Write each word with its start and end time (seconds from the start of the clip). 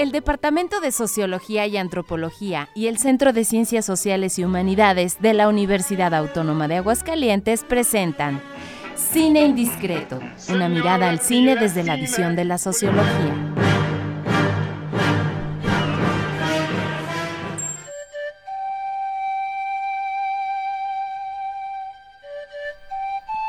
El 0.00 0.12
Departamento 0.12 0.80
de 0.80 0.92
Sociología 0.92 1.66
y 1.66 1.76
Antropología 1.76 2.70
y 2.74 2.86
el 2.86 2.96
Centro 2.96 3.34
de 3.34 3.44
Ciencias 3.44 3.84
Sociales 3.84 4.38
y 4.38 4.44
Humanidades 4.44 5.20
de 5.20 5.34
la 5.34 5.46
Universidad 5.46 6.14
Autónoma 6.14 6.68
de 6.68 6.76
Aguascalientes 6.76 7.64
presentan 7.64 8.40
Cine 8.94 9.44
Indiscreto, 9.44 10.18
una 10.48 10.70
mirada 10.70 11.10
al 11.10 11.20
cine 11.20 11.54
desde 11.54 11.84
la 11.84 11.96
visión 11.96 12.34
de 12.34 12.46
la 12.46 12.56
sociología. 12.56 13.54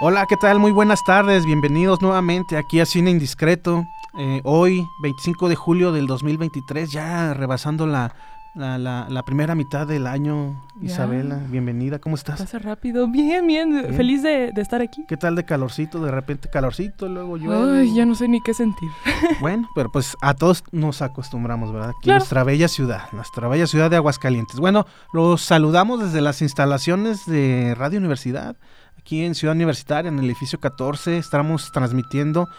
Hola, 0.01 0.25
¿qué 0.27 0.35
tal? 0.35 0.59
Muy 0.59 0.73
buenas 0.73 0.99
tardes, 1.05 1.45
bienvenidos 1.45 2.01
nuevamente 2.01 2.57
aquí 2.57 2.81
a 2.81 2.85
Cine 2.85 3.09
Indiscreto. 3.09 3.85
Eh, 4.17 4.41
hoy, 4.43 4.85
25 5.01 5.47
de 5.47 5.55
julio 5.55 5.91
del 5.91 6.05
2023, 6.05 6.91
ya 6.91 7.33
rebasando 7.33 7.87
la, 7.87 8.13
la, 8.55 8.77
la, 8.77 9.23
primera 9.23 9.55
mitad 9.55 9.87
del 9.87 10.05
año. 10.05 10.61
Isabela, 10.81 11.37
bienvenida, 11.47 11.99
¿cómo 11.99 12.15
estás? 12.15 12.41
Pasa 12.41 12.59
rápido, 12.59 13.07
bien, 13.07 13.47
bien, 13.47 13.93
feliz 13.95 14.21
de, 14.21 14.51
estar 14.57 14.81
aquí. 14.81 15.05
¿Qué 15.07 15.15
tal 15.15 15.35
de 15.35 15.45
calorcito? 15.45 16.03
De 16.03 16.11
repente 16.11 16.49
calorcito, 16.49 17.07
luego 17.07 17.37
yo. 17.37 17.73
Ay, 17.73 17.95
ya 17.95 18.05
no 18.05 18.15
sé 18.15 18.27
ni 18.27 18.41
qué 18.41 18.53
sentir. 18.53 18.89
Bueno, 19.39 19.69
pero 19.73 19.89
pues 19.91 20.15
a 20.21 20.33
todos 20.33 20.63
nos 20.71 21.01
acostumbramos, 21.01 21.71
¿verdad? 21.71 21.93
Aquí 21.97 22.09
nuestra 22.09 22.43
bella 22.43 22.67
ciudad, 22.67 23.03
nuestra 23.13 23.47
bella 23.47 23.65
ciudad 23.65 23.89
de 23.89 23.95
Aguascalientes. 23.95 24.59
Bueno, 24.59 24.85
los 25.13 25.41
saludamos 25.41 26.03
desde 26.03 26.21
las 26.21 26.41
instalaciones 26.41 27.25
de 27.25 27.73
Radio 27.77 27.99
Universidad 27.99 28.57
aquí 28.99 29.23
en 29.23 29.35
Ciudad 29.35 29.55
Universitaria, 29.55 30.09
en 30.09 30.19
el 30.19 30.25
edificio 30.25 30.59
14. 30.59 31.17
Estamos 31.17 31.71
transmitiendo 31.71 32.49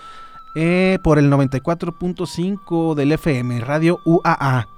eh, 0.55 0.99
por 1.03 1.19
el 1.19 1.31
94.5 1.31 2.95
del 2.95 3.13
FM, 3.13 3.61
Radio 3.61 4.01
UAA. 4.05 4.69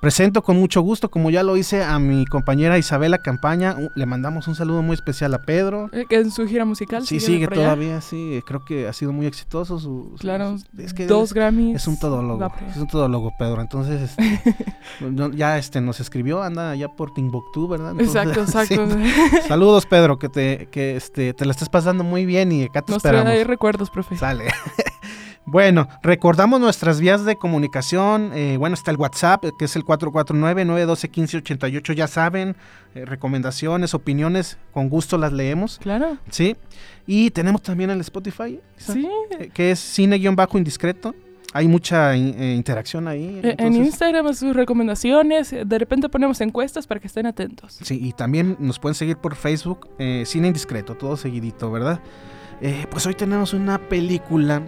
Presento 0.00 0.42
con 0.42 0.58
mucho 0.58 0.82
gusto, 0.82 1.10
como 1.10 1.30
ya 1.30 1.42
lo 1.42 1.56
hice, 1.56 1.82
a 1.82 1.98
mi 1.98 2.26
compañera 2.26 2.76
Isabela 2.78 3.18
Campaña. 3.18 3.76
le 3.94 4.06
mandamos 4.06 4.48
un 4.48 4.54
saludo 4.54 4.82
muy 4.82 4.94
especial 4.94 5.32
a 5.32 5.42
Pedro. 5.42 5.88
Eh, 5.92 6.04
que 6.06 6.16
en 6.16 6.30
su 6.30 6.46
gira 6.46 6.64
musical. 6.64 7.06
Sí, 7.06 7.20
sigue 7.20 7.48
todavía, 7.48 8.00
sí. 8.00 8.42
Creo 8.46 8.64
que 8.64 8.86
ha 8.86 8.92
sido 8.92 9.12
muy 9.12 9.26
exitoso. 9.26 9.78
Su, 9.78 10.14
claro, 10.18 10.56
dos 11.08 11.32
Grammys. 11.32 11.76
Es 11.76 11.86
un 11.86 11.98
todólogo. 11.98 12.52
Es 12.68 12.76
un 12.76 12.86
todólogo, 12.86 13.32
Pedro. 13.38 13.62
Entonces, 13.62 14.02
este, 14.02 14.40
ya 15.36 15.58
este, 15.58 15.80
nos 15.80 16.00
escribió, 16.00 16.42
anda 16.42 16.74
ya 16.74 16.88
por 16.88 17.14
Timbuktu, 17.14 17.68
¿verdad? 17.68 17.98
exacto, 17.98 18.40
exacto. 18.42 18.86
Saludos, 19.48 19.86
Pedro, 19.86 20.18
que 20.18 20.28
te, 20.28 20.68
que 20.70 20.96
este, 20.96 21.32
te 21.34 21.44
la 21.46 21.52
estés 21.52 21.68
pasando 21.68 22.04
muy 22.04 22.26
bien 22.26 22.52
y 22.52 22.64
acá 22.64 22.82
te 22.82 22.92
nos 22.92 22.98
esperamos. 22.98 23.24
Trae 23.24 23.44
recuerdos, 23.44 23.90
profe. 23.90 24.16
Sale. 24.18 24.44
Bueno, 25.46 25.88
recordamos 26.02 26.60
nuestras 26.60 27.00
vías 27.00 27.24
de 27.24 27.36
comunicación. 27.36 28.32
Eh, 28.34 28.56
bueno, 28.58 28.74
está 28.74 28.90
el 28.90 28.96
WhatsApp, 28.96 29.44
que 29.58 29.66
es 29.66 29.76
el 29.76 29.84
449-912-1588. 29.84 31.94
Ya 31.94 32.06
saben, 32.06 32.56
eh, 32.94 33.04
recomendaciones, 33.04 33.92
opiniones, 33.94 34.56
con 34.72 34.88
gusto 34.88 35.18
las 35.18 35.32
leemos. 35.32 35.78
Claro. 35.82 36.16
Sí. 36.30 36.56
Y 37.06 37.30
tenemos 37.30 37.62
también 37.62 37.90
el 37.90 38.00
Spotify, 38.00 38.60
sí. 38.76 39.06
Eh, 39.38 39.50
que 39.52 39.72
es 39.72 39.78
cine-indiscreto. 39.78 41.14
Hay 41.52 41.68
mucha 41.68 42.16
interacción 42.16 43.06
ahí. 43.06 43.40
En 43.44 43.76
Instagram 43.76 44.34
sus 44.34 44.56
recomendaciones, 44.56 45.52
de 45.52 45.78
repente 45.78 46.08
ponemos 46.08 46.40
encuestas 46.40 46.88
para 46.88 46.98
que 46.98 47.06
estén 47.06 47.26
atentos. 47.26 47.78
Sí, 47.80 48.00
y 48.02 48.12
también 48.12 48.56
nos 48.58 48.80
pueden 48.80 48.96
seguir 48.96 49.18
por 49.18 49.36
Facebook, 49.36 49.88
Cine 50.24 50.48
Indiscreto, 50.48 50.96
todo 50.96 51.16
seguidito, 51.16 51.70
¿verdad? 51.70 52.00
pues 52.90 53.06
hoy 53.06 53.14
tenemos 53.14 53.52
una 53.52 53.78
película 53.78 54.62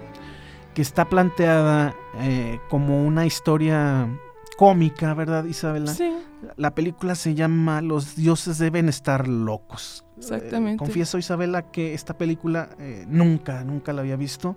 que 0.76 0.82
está 0.82 1.06
planteada 1.06 1.96
eh, 2.20 2.60
como 2.68 3.02
una 3.02 3.24
historia 3.24 4.10
cómica, 4.58 5.14
¿verdad, 5.14 5.46
Isabela? 5.46 5.90
Sí. 5.94 6.14
La 6.58 6.74
película 6.74 7.14
se 7.14 7.34
llama 7.34 7.80
Los 7.80 8.14
dioses 8.14 8.58
deben 8.58 8.90
estar 8.90 9.26
locos. 9.26 10.04
Exactamente. 10.18 10.74
Eh, 10.74 10.76
confieso, 10.76 11.16
Isabela, 11.16 11.70
que 11.70 11.94
esta 11.94 12.18
película 12.18 12.68
eh, 12.78 13.06
nunca, 13.08 13.64
nunca 13.64 13.94
la 13.94 14.02
había 14.02 14.16
visto. 14.16 14.54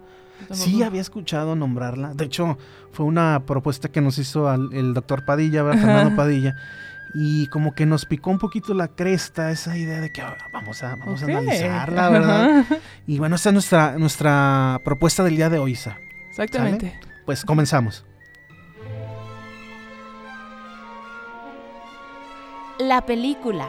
Sí 0.52 0.84
había 0.84 1.00
escuchado 1.00 1.56
nombrarla. 1.56 2.14
De 2.14 2.26
hecho, 2.26 2.58
fue 2.92 3.06
una 3.06 3.46
propuesta 3.46 3.88
que 3.88 4.02
nos 4.02 4.18
hizo 4.18 4.54
el 4.54 4.94
doctor 4.94 5.24
Padilla, 5.24 5.64
Fernando 5.64 6.18
Padilla. 6.18 6.54
Y 7.16 7.48
como 7.48 7.74
que 7.74 7.86
nos 7.86 8.06
picó 8.06 8.30
un 8.30 8.40
poquito 8.40 8.74
la 8.74 8.90
cresta 8.90 9.52
esa 9.52 9.78
idea 9.78 10.02
de 10.02 10.12
que 10.12 10.22
ah, 10.22 10.36
vamos 10.52 10.84
a, 10.84 10.96
vamos 10.98 11.24
a 11.24 11.26
analizarla, 11.28 12.10
¿verdad? 12.10 12.66
y 13.08 13.18
bueno, 13.20 13.38
esa 13.38 13.50
es 13.50 13.54
nuestra, 13.54 13.98
nuestra 13.98 14.82
propuesta 14.84 15.24
del 15.24 15.38
día 15.38 15.50
de 15.50 15.60
hoy, 15.60 15.72
Isa. 15.72 15.98
Exactamente. 16.44 16.98
Pues 17.26 17.44
comenzamos. 17.44 18.06
La 22.80 23.06
película. 23.06 23.68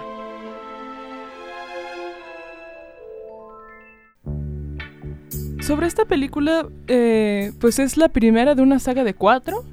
Sobre 5.60 5.88
esta 5.88 6.04
película, 6.04 6.68
eh, 6.86 7.52
pues 7.60 7.80
es 7.80 7.96
la 7.96 8.08
primera 8.08 8.54
de 8.54 8.62
una 8.62 8.78
saga 8.78 9.02
de 9.02 9.14
cuatro, 9.14 9.64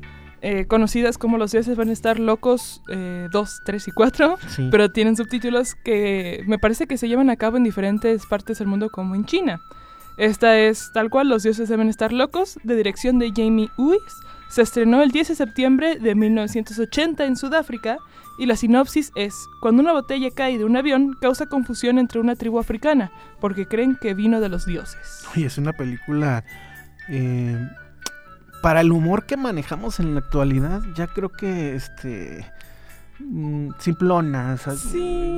eh, 0.41 0.66
conocidas 0.66 1.18
como 1.18 1.38
Los 1.38 1.52
dioses 1.52 1.78
van 1.78 1.90
a 1.90 1.94
estar 1.94 2.19
locos 2.19 2.81
2, 2.88 2.96
eh, 2.96 3.62
3 3.66 3.88
y 3.88 3.91
4, 3.91 4.38
pero 4.72 4.91
tienen 4.91 5.16
subtítulos 5.16 5.75
que 5.75 6.44
me 6.47 6.57
parece 6.59 6.88
que 6.88 6.97
se 6.97 7.07
llevan 7.07 7.30
a 7.30 7.36
cabo 7.36 7.57
en 7.57 7.63
diferentes 7.63 8.25
partes 8.25 8.57
del 8.59 8.68
mundo 8.68 8.90
como 8.90 9.16
en 9.16 9.25
China. 9.25 9.59
Esta 10.18 10.58
es 10.58 10.92
tal 10.94 11.10
cual 11.10 11.30
Los 11.30 11.44
dioses 11.44 11.70
deben 11.70 11.90
estar 11.90 12.12
locos, 12.12 12.60
de 12.64 12.76
dirección 12.76 13.20
de 13.20 13.32
Jamie 13.36 13.70
Uys. 13.78 14.02
Se 14.50 14.62
estrenó 14.62 15.04
el 15.04 15.12
10 15.12 15.30
de 15.30 15.36
septiembre 15.36 16.00
de 16.00 16.16
1980 16.16 17.26
en 17.26 17.36
Sudáfrica 17.36 17.98
y 18.40 18.46
la 18.46 18.56
sinopsis 18.56 19.12
es, 19.16 19.48
cuando 19.62 19.82
una 19.82 19.94
botella 19.94 20.30
cae 20.32 20.58
de 20.58 20.66
un 20.66 20.78
avión, 20.78 21.16
causa 21.20 21.48
confusión 21.48 22.00
entre 22.00 22.20
una 22.20 22.36
tribu 22.36 22.60
africana, 22.60 23.12
porque 23.40 23.68
creen 23.68 23.98
que 24.00 24.14
vino 24.14 24.40
de 24.40 24.50
los 24.50 24.66
dioses. 24.66 25.26
Oye, 25.36 25.46
es 25.46 25.58
una 25.58 25.74
película... 25.74 26.44
Eh, 27.10 27.58
para 28.62 28.82
el 28.82 28.92
humor 28.92 29.26
que 29.26 29.38
manejamos 29.38 30.00
en 30.00 30.14
la 30.14 30.20
actualidad, 30.20 30.82
ya 30.96 31.08
creo 31.08 31.30
que 31.30 31.76
este... 31.76 32.46
Mm, 33.20 33.72
simplona, 33.80 34.58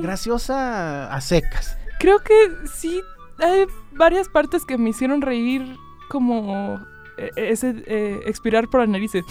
graciosa 0.02 1.12
a 1.12 1.20
secas. 1.20 1.76
Creo 1.98 2.18
que 2.20 2.34
sí 2.72 3.02
hay 3.40 3.66
varias 3.92 4.28
partes 4.28 4.64
que 4.64 4.78
me 4.78 4.90
hicieron 4.90 5.22
reír 5.22 5.76
como 6.08 6.80
eh, 7.16 7.30
ese 7.36 7.82
eh, 7.86 8.22
expirar 8.26 8.68
por 8.68 8.80
la 8.80 8.86
nariz 8.86 9.12
de, 9.12 9.22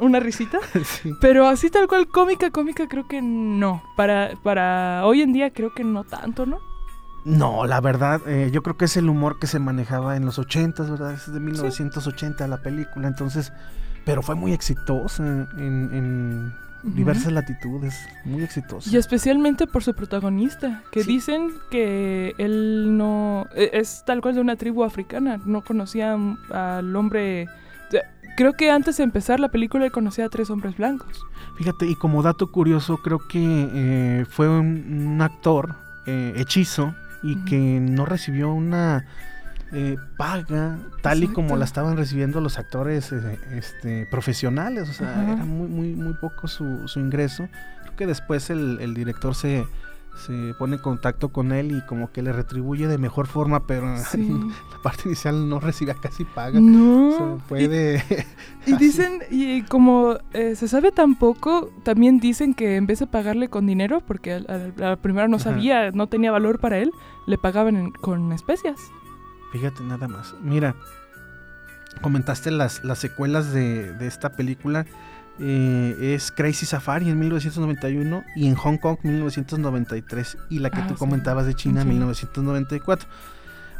una, 0.00 0.20
risita. 0.20 0.58
Pero 1.20 1.46
así 1.48 1.70
tal 1.70 1.88
cual 1.88 2.08
cómica, 2.08 2.50
cómica 2.50 2.88
creo 2.88 3.06
que 3.06 3.20
no. 3.22 3.82
Para, 3.96 4.32
para 4.42 5.04
hoy 5.04 5.22
en 5.22 5.32
día 5.32 5.50
creo 5.50 5.74
que 5.74 5.84
no 5.84 6.04
tanto, 6.04 6.46
¿no? 6.46 6.58
No, 7.24 7.66
la 7.66 7.80
verdad, 7.80 8.20
eh, 8.28 8.50
yo 8.52 8.62
creo 8.62 8.76
que 8.76 8.84
es 8.84 8.96
el 8.96 9.08
humor 9.08 9.40
que 9.40 9.48
se 9.48 9.58
manejaba 9.58 10.16
en 10.16 10.24
los 10.24 10.38
80, 10.38 10.84
¿verdad? 10.84 11.14
Es 11.14 11.32
de 11.32 11.40
1980 11.40 12.46
la 12.46 12.62
película, 12.62 13.08
entonces, 13.08 13.52
pero 14.04 14.22
fue 14.22 14.36
muy 14.36 14.52
exitosa 14.52 15.24
en 15.24 16.54
diversas 16.94 17.32
latitudes, 17.32 17.94
muy 18.24 18.42
exitoso. 18.42 18.88
Y 18.90 18.96
especialmente 18.96 19.66
por 19.66 19.82
su 19.82 19.94
protagonista, 19.94 20.82
que 20.90 21.02
dicen 21.02 21.50
que 21.70 22.34
él 22.38 22.96
no 22.96 23.46
e, 23.54 23.70
es 23.74 24.04
tal 24.06 24.20
cual 24.20 24.34
de 24.34 24.40
una 24.40 24.56
tribu 24.56 24.84
africana, 24.84 25.40
no 25.44 25.62
conocía 25.62 26.16
al 26.50 26.96
hombre... 26.96 27.48
Creo 28.36 28.52
que 28.52 28.70
antes 28.70 28.98
de 28.98 29.02
empezar 29.02 29.40
la 29.40 29.48
película 29.48 29.86
él 29.86 29.92
conocía 29.92 30.26
a 30.26 30.28
tres 30.28 30.50
hombres 30.50 30.76
blancos. 30.76 31.24
Fíjate, 31.56 31.86
y 31.86 31.94
como 31.94 32.22
dato 32.22 32.52
curioso, 32.52 32.98
creo 32.98 33.18
que 33.26 33.40
eh, 33.72 34.26
fue 34.28 34.46
un, 34.46 35.18
actor 35.22 35.74
eh, 36.06 36.34
hechizo 36.36 36.94
y 37.22 37.36
que 37.46 37.56
no 37.56 38.04
recibió 38.04 38.52
una 38.52 39.06
eh, 39.72 39.96
paga 40.16 40.78
tal 41.02 41.24
y 41.24 41.28
como 41.28 41.56
la 41.56 41.64
estaban 41.64 41.96
recibiendo 41.96 42.40
los 42.40 42.58
actores 42.58 43.12
eh, 43.12 43.38
este, 43.52 44.06
profesionales. 44.06 44.88
O 44.88 44.92
sea, 44.92 45.32
era 45.32 45.44
muy, 45.44 45.68
muy, 45.68 45.94
muy 45.94 46.14
poco 46.14 46.48
su, 46.48 46.86
su 46.88 47.00
ingreso. 47.00 47.48
Creo 47.82 47.96
que 47.96 48.06
después 48.06 48.50
el, 48.50 48.78
el 48.80 48.94
director 48.94 49.34
se, 49.34 49.66
se 50.16 50.54
pone 50.58 50.76
en 50.76 50.82
contacto 50.82 51.28
con 51.28 51.52
él 51.52 51.72
y 51.76 51.80
como 51.82 52.10
que 52.10 52.22
le 52.22 52.32
retribuye 52.32 52.86
de 52.86 52.98
mejor 52.98 53.26
forma, 53.26 53.66
pero 53.66 53.86
la 54.16 54.82
parte 54.82 55.02
inicial 55.06 55.48
no 55.48 55.60
recibía 55.60 55.94
casi 55.94 56.24
paga. 56.24 56.58
No. 56.60 57.40
puede. 57.48 58.02
Y, 58.66 58.76
dicen, 58.78 59.22
y 59.30 59.62
como 59.62 60.16
eh, 60.32 60.54
se 60.56 60.68
sabe 60.68 60.92
tan 60.92 61.16
poco, 61.16 61.70
también 61.82 62.18
dicen 62.18 62.54
que 62.54 62.76
en 62.76 62.86
vez 62.86 63.00
de 63.00 63.06
pagarle 63.06 63.48
con 63.48 63.66
dinero, 63.66 64.00
porque 64.00 64.32
a, 64.34 64.70
la 64.76 64.96
primera 64.96 65.28
no 65.28 65.38
sabía, 65.38 65.90
no 65.90 66.06
tenía 66.06 66.30
valor 66.30 66.58
para 66.58 66.78
él, 66.78 66.90
le 67.26 67.38
pagaban 67.38 67.90
con 67.92 68.32
especias. 68.32 68.76
Fíjate 69.56 69.82
nada 69.84 70.06
más. 70.06 70.34
Mira, 70.42 70.74
comentaste 72.02 72.50
las, 72.50 72.84
las 72.84 72.98
secuelas 72.98 73.54
de, 73.54 73.96
esta 74.06 74.32
película. 74.32 74.84
Eh, 75.38 76.14
es 76.14 76.30
Crazy 76.30 76.66
Safari 76.66 77.08
en 77.08 77.18
1991 77.18 78.22
y 78.36 78.48
en 78.48 78.54
Hong 78.54 78.76
Kong 78.76 78.98
1993 79.02 80.36
y 80.50 80.58
la 80.58 80.68
que 80.70 80.80
ah, 80.80 80.86
tú 80.86 80.94
comentabas 80.94 81.46
de 81.46 81.54
China 81.54 81.82
en 81.82 81.88
1994. 81.88 83.08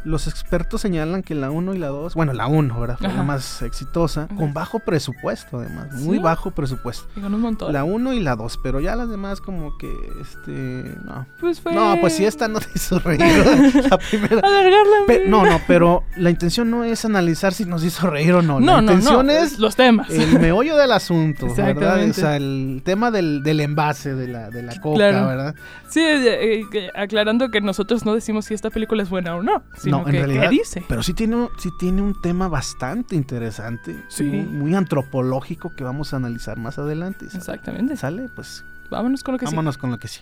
Los 0.07 0.29
expertos 0.29 0.83
señalan 0.83 1.25
que 1.25 1.35
la 1.35 1.51
1 1.51 1.75
y 1.75 1.79
la 1.79 1.89
2, 1.89 2.15
bueno, 2.15 2.33
la 2.33 2.47
1, 2.47 2.79
¿verdad? 2.81 2.97
Fue 2.97 3.09
la 3.09 3.25
más 3.25 3.61
exitosa, 3.63 4.29
con 4.37 4.55
bajo 4.55 4.79
presupuesto 4.79 5.59
además, 5.59 5.95
muy 5.95 6.19
bajo 6.19 6.53
presupuesto. 6.53 7.09
Y 7.17 7.21
con 7.21 7.35
un 7.35 7.41
montón. 7.41 7.73
La 7.73 7.83
1 7.83 8.13
y 8.13 8.21
la 8.21 8.37
2, 8.37 8.61
pero 8.63 8.79
ya 8.79 8.95
las 8.95 9.11
demás 9.11 9.41
como 9.41 9.77
que, 9.79 9.93
este, 10.21 10.95
no. 11.05 11.27
Pues 11.41 11.61
fue... 11.61 11.75
No, 11.75 11.97
pues 12.01 12.15
si 12.15 12.25
esta 12.25 12.47
no 12.47 12.61
te 12.61 12.69
hizo 12.77 13.01
reír, 13.01 13.21
la 13.91 13.99
primera. 13.99 14.41
Alargarla. 14.47 15.27
no, 15.27 15.45
no, 15.45 15.61
pero 15.67 16.05
la 16.17 16.31
intención 16.31 16.71
no 16.71 16.85
es 16.85 17.05
analizar 17.05 17.53
si 17.53 17.65
nos 17.65 17.83
hizo 17.83 18.09
reír 18.09 18.33
o 18.33 18.43
no. 18.43 18.61
No, 18.61 18.77
la 18.77 18.83
intención 18.83 19.29
es 19.29 19.59
los 19.59 19.75
temas. 19.75 20.09
El 20.11 20.39
meollo 20.39 20.77
del 20.77 20.93
asunto, 20.93 21.53
¿verdad? 21.53 22.09
O 22.09 22.13
sea, 22.13 22.37
el 22.37 22.83
tema 22.85 23.11
del, 23.11 23.43
del 23.43 23.59
envase 23.61 24.15
de 24.15 24.29
la, 24.29 24.51
de 24.51 24.63
la 24.63 24.81
coca, 24.81 25.27
¿verdad? 25.27 25.57
Sí, 25.89 26.01
eh, 26.01 26.65
eh, 26.73 26.91
aclarando 26.95 27.51
que 27.51 27.61
nosotros 27.61 28.05
no 28.05 28.15
decimos 28.15 28.45
si 28.45 28.55
esta 28.55 28.71
película 28.71 29.03
es 29.03 29.11
buena 29.11 29.35
o 29.35 29.43
no, 29.43 29.65
sino 29.77 29.96
que, 30.05 30.13
realidad, 30.13 30.51
dice. 30.51 30.85
Pero 30.89 31.03
sí 31.03 31.15
tiene, 31.15 31.49
sí 31.59 31.71
tiene 31.79 32.03
un 32.03 32.21
tema 32.21 32.49
bastante 32.49 33.17
interesante, 33.17 33.97
sí. 34.09 34.25
muy, 34.25 34.75
antropológico 34.75 35.75
que 35.77 35.85
vamos 35.85 36.13
a 36.13 36.17
analizar 36.17 36.59
más 36.59 36.79
adelante. 36.79 37.27
Exactamente. 37.35 37.97
¿Sale? 37.97 38.29
Pues 38.35 38.65
vámonos 38.91 39.23
con 39.23 39.33
lo 39.33 39.39
que 39.39 39.47
sí. 39.47 39.55
Vámonos 39.55 39.79
con 39.79 39.91
lo 39.91 39.99
que 39.99 40.09
sí. 40.09 40.21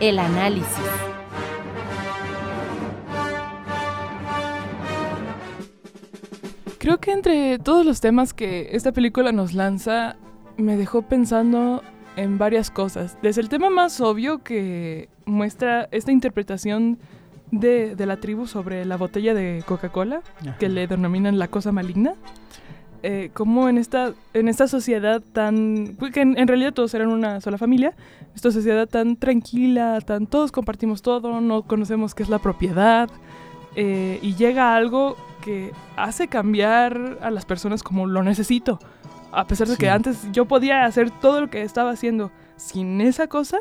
El 0.00 0.18
análisis. 0.18 0.68
Creo 6.78 7.00
que 7.00 7.12
entre 7.12 7.58
todos 7.58 7.84
los 7.84 8.00
temas 8.00 8.32
que 8.32 8.70
esta 8.72 8.92
película 8.92 9.32
nos 9.32 9.52
lanza, 9.52 10.16
me 10.56 10.76
dejó 10.76 11.02
pensando 11.02 11.82
en 12.18 12.36
varias 12.36 12.70
cosas. 12.70 13.16
Desde 13.22 13.40
el 13.40 13.48
tema 13.48 13.70
más 13.70 14.00
obvio 14.00 14.42
que 14.42 15.08
muestra 15.24 15.88
esta 15.92 16.10
interpretación 16.10 16.98
de, 17.52 17.94
la 17.96 18.16
tribu 18.18 18.46
sobre 18.46 18.84
la 18.84 18.96
botella 18.96 19.34
de 19.34 19.62
Coca-Cola, 19.64 20.22
que 20.58 20.68
le 20.68 20.88
denominan 20.88 21.38
la 21.38 21.46
cosa 21.46 21.70
maligna. 21.70 22.14
Eh, 23.04 23.30
como 23.32 23.68
en 23.68 23.78
esta, 23.78 24.14
en 24.34 24.48
esta 24.48 24.66
sociedad 24.66 25.22
tan... 25.32 25.96
que 26.12 26.20
en, 26.20 26.48
realidad 26.48 26.74
todos 26.74 26.92
eran 26.94 27.08
una 27.10 27.40
sola 27.40 27.56
familia, 27.56 27.94
esta 28.34 28.50
sociedad 28.50 28.88
tan 28.88 29.14
tranquila, 29.14 30.00
tan 30.00 30.26
todos 30.26 30.50
compartimos 30.50 31.02
todo, 31.02 31.40
no 31.40 31.62
conocemos 31.62 32.16
qué 32.16 32.24
es 32.24 32.28
la 32.28 32.40
propiedad, 32.40 33.08
eh, 33.76 34.18
y 34.20 34.34
llega 34.34 34.74
algo 34.74 35.16
que 35.44 35.70
hace 35.96 36.26
cambiar 36.26 37.18
a 37.22 37.30
las 37.30 37.46
personas 37.46 37.84
como 37.84 38.08
lo 38.08 38.24
necesito. 38.24 38.80
A 39.38 39.46
pesar 39.46 39.68
de 39.68 39.76
que 39.76 39.88
antes 39.88 40.26
yo 40.32 40.46
podía 40.46 40.84
hacer 40.84 41.12
todo 41.12 41.42
lo 41.42 41.48
que 41.48 41.62
estaba 41.62 41.92
haciendo 41.92 42.32
sin 42.56 43.00
esa 43.00 43.28
cosa, 43.28 43.58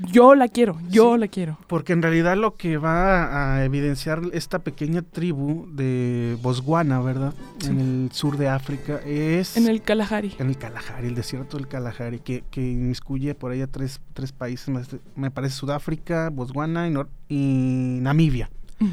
yo 0.00 0.34
la 0.34 0.48
quiero, 0.48 0.78
yo 0.88 1.18
la 1.18 1.28
quiero. 1.28 1.58
Porque 1.66 1.92
en 1.92 2.00
realidad 2.00 2.38
lo 2.38 2.56
que 2.56 2.78
va 2.78 3.56
a 3.56 3.64
evidenciar 3.66 4.22
esta 4.32 4.60
pequeña 4.60 5.02
tribu 5.02 5.66
de 5.70 6.38
Botswana, 6.40 7.02
¿verdad? 7.02 7.34
En 7.66 7.80
el 7.80 8.12
sur 8.12 8.38
de 8.38 8.48
África 8.48 8.98
es... 9.04 9.58
En 9.58 9.68
el 9.68 9.82
Kalahari. 9.82 10.34
En 10.38 10.48
el 10.48 10.56
Kalahari, 10.56 11.08
el 11.08 11.14
desierto 11.14 11.58
del 11.58 11.68
Kalahari, 11.68 12.20
que, 12.20 12.44
que 12.50 12.62
inmiscuye 12.62 13.34
por 13.34 13.52
allá 13.52 13.66
tres, 13.66 14.00
tres 14.14 14.32
países, 14.32 14.74
me 15.14 15.30
parece 15.30 15.54
Sudáfrica, 15.54 16.30
Botswana 16.30 16.88
y, 16.88 16.94
y 17.28 17.98
Namibia. 18.00 18.48
Mm. 18.78 18.88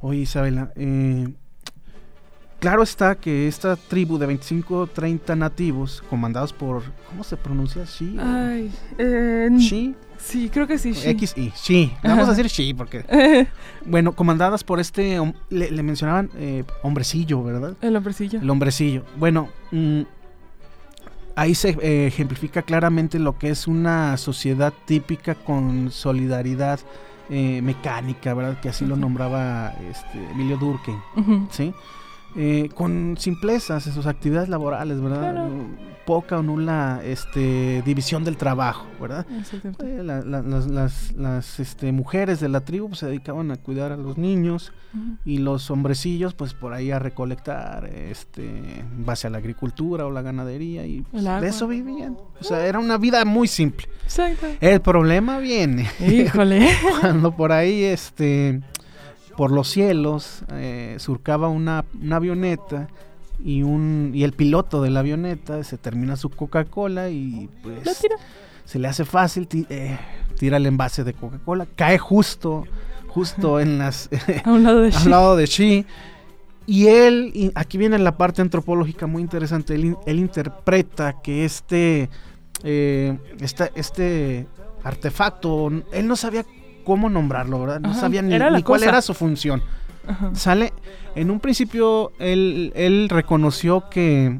Oye 0.00 0.20
Isabela, 0.22 0.72
eh, 0.74 1.28
Claro 2.66 2.82
está 2.82 3.14
que 3.14 3.46
esta 3.46 3.76
tribu 3.76 4.18
de 4.18 4.26
25 4.26 4.88
30 4.88 5.36
nativos, 5.36 6.02
comandados 6.10 6.52
por. 6.52 6.82
¿Cómo 7.08 7.22
se 7.22 7.36
pronuncia? 7.36 7.84
¿Shi? 7.84 8.16
Ay, 8.18 8.72
eh, 8.98 9.48
¿Shi? 9.56 9.94
Sí, 10.18 10.50
creo 10.52 10.66
que 10.66 10.76
sí. 10.76 10.92
X 11.04 11.34
y 11.36 11.52
Shi. 11.54 11.92
Vamos 12.02 12.26
a 12.26 12.34
decir 12.34 12.48
Shi 12.48 12.74
porque. 12.74 13.04
bueno, 13.86 14.16
comandadas 14.16 14.64
por 14.64 14.80
este. 14.80 15.16
Le, 15.48 15.82
mencionaban 15.84 16.28
eh, 16.34 16.64
hombrecillo, 16.82 17.44
¿verdad? 17.44 17.76
El 17.82 17.94
hombrecillo. 17.94 18.40
El 18.40 18.50
hombrecillo. 18.50 19.04
Bueno, 19.16 19.48
mm, 19.70 20.00
ahí 21.36 21.54
se 21.54 21.68
eh, 21.68 22.08
ejemplifica 22.08 22.62
claramente 22.62 23.20
lo 23.20 23.38
que 23.38 23.50
es 23.50 23.68
una 23.68 24.16
sociedad 24.16 24.74
típica 24.86 25.36
con 25.36 25.92
solidaridad 25.92 26.80
eh, 27.30 27.62
mecánica, 27.62 28.34
¿verdad? 28.34 28.58
Que 28.58 28.70
así 28.70 28.84
lo 28.84 28.96
nombraba 28.96 29.72
este, 29.88 30.18
Emilio 30.32 30.56
Durkheim. 30.56 30.98
¿Sí? 31.52 31.72
Eh, 32.38 32.68
con 32.74 33.16
simplezas 33.18 33.86
en 33.86 33.94
sus 33.94 34.06
actividades 34.06 34.50
laborales, 34.50 35.00
¿verdad? 35.00 35.48
Poca 36.04 36.38
o 36.38 36.42
nula 36.42 37.00
este, 37.02 37.82
división 37.82 38.24
del 38.24 38.36
trabajo, 38.36 38.86
¿verdad? 39.00 39.26
Eh, 39.82 40.02
las, 40.02 41.60
este, 41.60 41.92
mujeres 41.92 42.38
de 42.38 42.48
la 42.50 42.60
tribu 42.60 42.88
pues, 42.88 43.00
se 43.00 43.06
dedicaban 43.06 43.50
a 43.50 43.56
cuidar 43.56 43.90
a 43.90 43.96
los 43.96 44.18
niños 44.18 44.72
y 45.24 45.38
los 45.38 45.70
hombrecillos 45.70 46.34
pues 46.34 46.54
por 46.54 46.72
ahí 46.72 46.90
a 46.90 46.98
recolectar 46.98 47.86
este, 47.86 48.84
base 48.98 49.26
a 49.26 49.30
la 49.30 49.38
agricultura 49.38 50.06
o 50.06 50.10
la 50.10 50.22
ganadería 50.22 50.86
y 50.86 51.02
pues, 51.02 51.24
de 51.24 51.48
eso 51.48 51.66
vivían. 51.66 52.18
O 52.38 52.44
sea, 52.44 52.66
era 52.66 52.78
una 52.78 52.98
vida 52.98 53.24
muy 53.24 53.48
simple. 53.48 53.88
Exacto. 54.04 54.46
El 54.60 54.80
problema 54.80 55.38
viene. 55.38 55.88
Híjole. 56.06 56.68
cuando 57.00 57.34
por 57.34 57.52
ahí 57.52 57.82
este 57.82 58.60
por 59.36 59.52
los 59.52 59.68
cielos 59.68 60.42
eh, 60.52 60.96
surcaba 60.98 61.48
una, 61.48 61.84
avioneta 62.10 62.88
y 63.44 63.62
un 63.62 64.12
y 64.14 64.24
el 64.24 64.32
piloto 64.32 64.82
de 64.82 64.90
la 64.90 65.00
avioneta 65.00 65.62
se 65.62 65.76
termina 65.76 66.16
su 66.16 66.30
Coca-Cola 66.30 67.10
y 67.10 67.50
pues 67.62 68.06
se 68.64 68.78
le 68.78 68.88
hace 68.88 69.04
fácil 69.04 69.46
eh, 69.68 69.98
tira 70.38 70.56
el 70.56 70.66
envase 70.66 71.04
de 71.04 71.12
Coca-Cola 71.12 71.66
cae 71.76 71.98
justo 71.98 72.64
justo 73.08 73.60
en 73.60 73.78
las 73.78 74.08
a 74.44 74.50
un 74.50 74.62
lado 74.62 74.80
de 74.80 74.92
al 74.92 75.10
lado 75.10 75.36
de 75.36 75.46
Shi 75.46 75.86
y 76.66 76.86
él 76.88 77.30
y 77.34 77.52
aquí 77.54 77.76
viene 77.78 77.98
la 77.98 78.16
parte 78.16 78.40
antropológica 78.40 79.06
muy 79.06 79.22
interesante 79.22 79.74
él, 79.74 80.18
interpreta 80.18 81.20
que 81.22 81.44
este 81.44 82.08
eh, 82.64 83.18
este 83.74 84.46
artefacto 84.82 85.70
él 85.92 86.06
no 86.06 86.16
sabía 86.16 86.44
cómo 86.86 87.10
nombrarlo, 87.10 87.60
¿verdad? 87.60 87.80
No 87.80 87.92
sabía 87.92 88.22
ni, 88.22 88.62
cuál 88.62 88.84
era 88.84 89.02
su 89.02 89.12
función. 89.12 89.60
Sale, 90.34 90.72
en 91.16 91.32
un 91.32 91.40
principio 91.40 92.12
él, 92.20 93.08
reconoció 93.10 93.90
que 93.90 94.38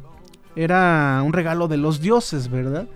era 0.54 1.20
un 1.25 1.32
regalo 1.32 1.66
de 1.66 1.76
los 1.76 2.00
dioses, 2.00 2.48
¿verdad? 2.48 2.87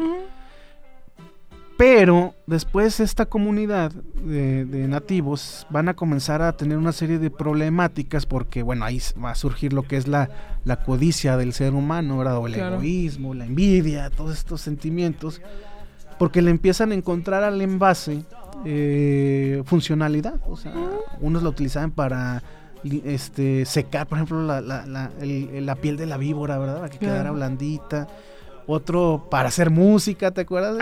Pero 1.76 2.34
después 2.46 3.00
esta 3.00 3.26
comunidad 3.26 3.90
de, 3.90 4.86
nativos 4.86 5.66
van 5.68 5.88
a 5.88 5.94
comenzar 5.94 6.42
a 6.42 6.52
tener 6.52 6.78
una 6.78 6.92
serie 6.92 7.18
de 7.18 7.30
problemáticas 7.30 8.26
porque, 8.26 8.62
bueno, 8.62 8.84
ahí 8.84 9.00
va 9.22 9.32
a 9.32 9.34
surgir 9.34 9.72
lo 9.72 9.82
que 9.82 9.96
es 9.96 10.06
la, 10.06 10.28
codicia 10.86 11.36
del 11.36 11.54
ser 11.54 11.74
humano, 11.74 12.18
¿verdad? 12.18 12.36
O 12.36 12.46
el 12.46 12.54
egoísmo, 12.54 13.34
la 13.34 13.46
envidia, 13.46 14.10
todos 14.10 14.38
estos 14.38 14.60
sentimientos, 14.60 15.42
porque 16.20 16.40
le 16.40 16.52
empiezan 16.52 16.92
a 16.92 16.94
encontrar 16.94 17.42
al 17.42 17.60
envase 17.62 18.24
eh, 18.64 19.62
funcionalidad. 19.64 20.40
O 20.48 20.56
sea, 20.56 20.72
unos 21.20 21.42
lo 21.42 21.50
utilizaban 21.50 21.90
para 21.90 22.42
este 23.04 23.64
secar, 23.66 24.06
por 24.06 24.18
ejemplo, 24.18 24.42
la, 24.42 24.60
la, 24.60 25.74
piel 25.76 25.96
de 25.96 26.06
la 26.06 26.16
víbora, 26.16 26.58
¿verdad? 26.58 26.76
Para 26.76 26.88
que 26.88 26.98
quedara 26.98 27.30
blandita. 27.30 28.06
Otro 28.66 29.26
para 29.30 29.48
hacer 29.48 29.70
música, 29.70 30.30
¿te 30.30 30.42
acuerdas? 30.42 30.76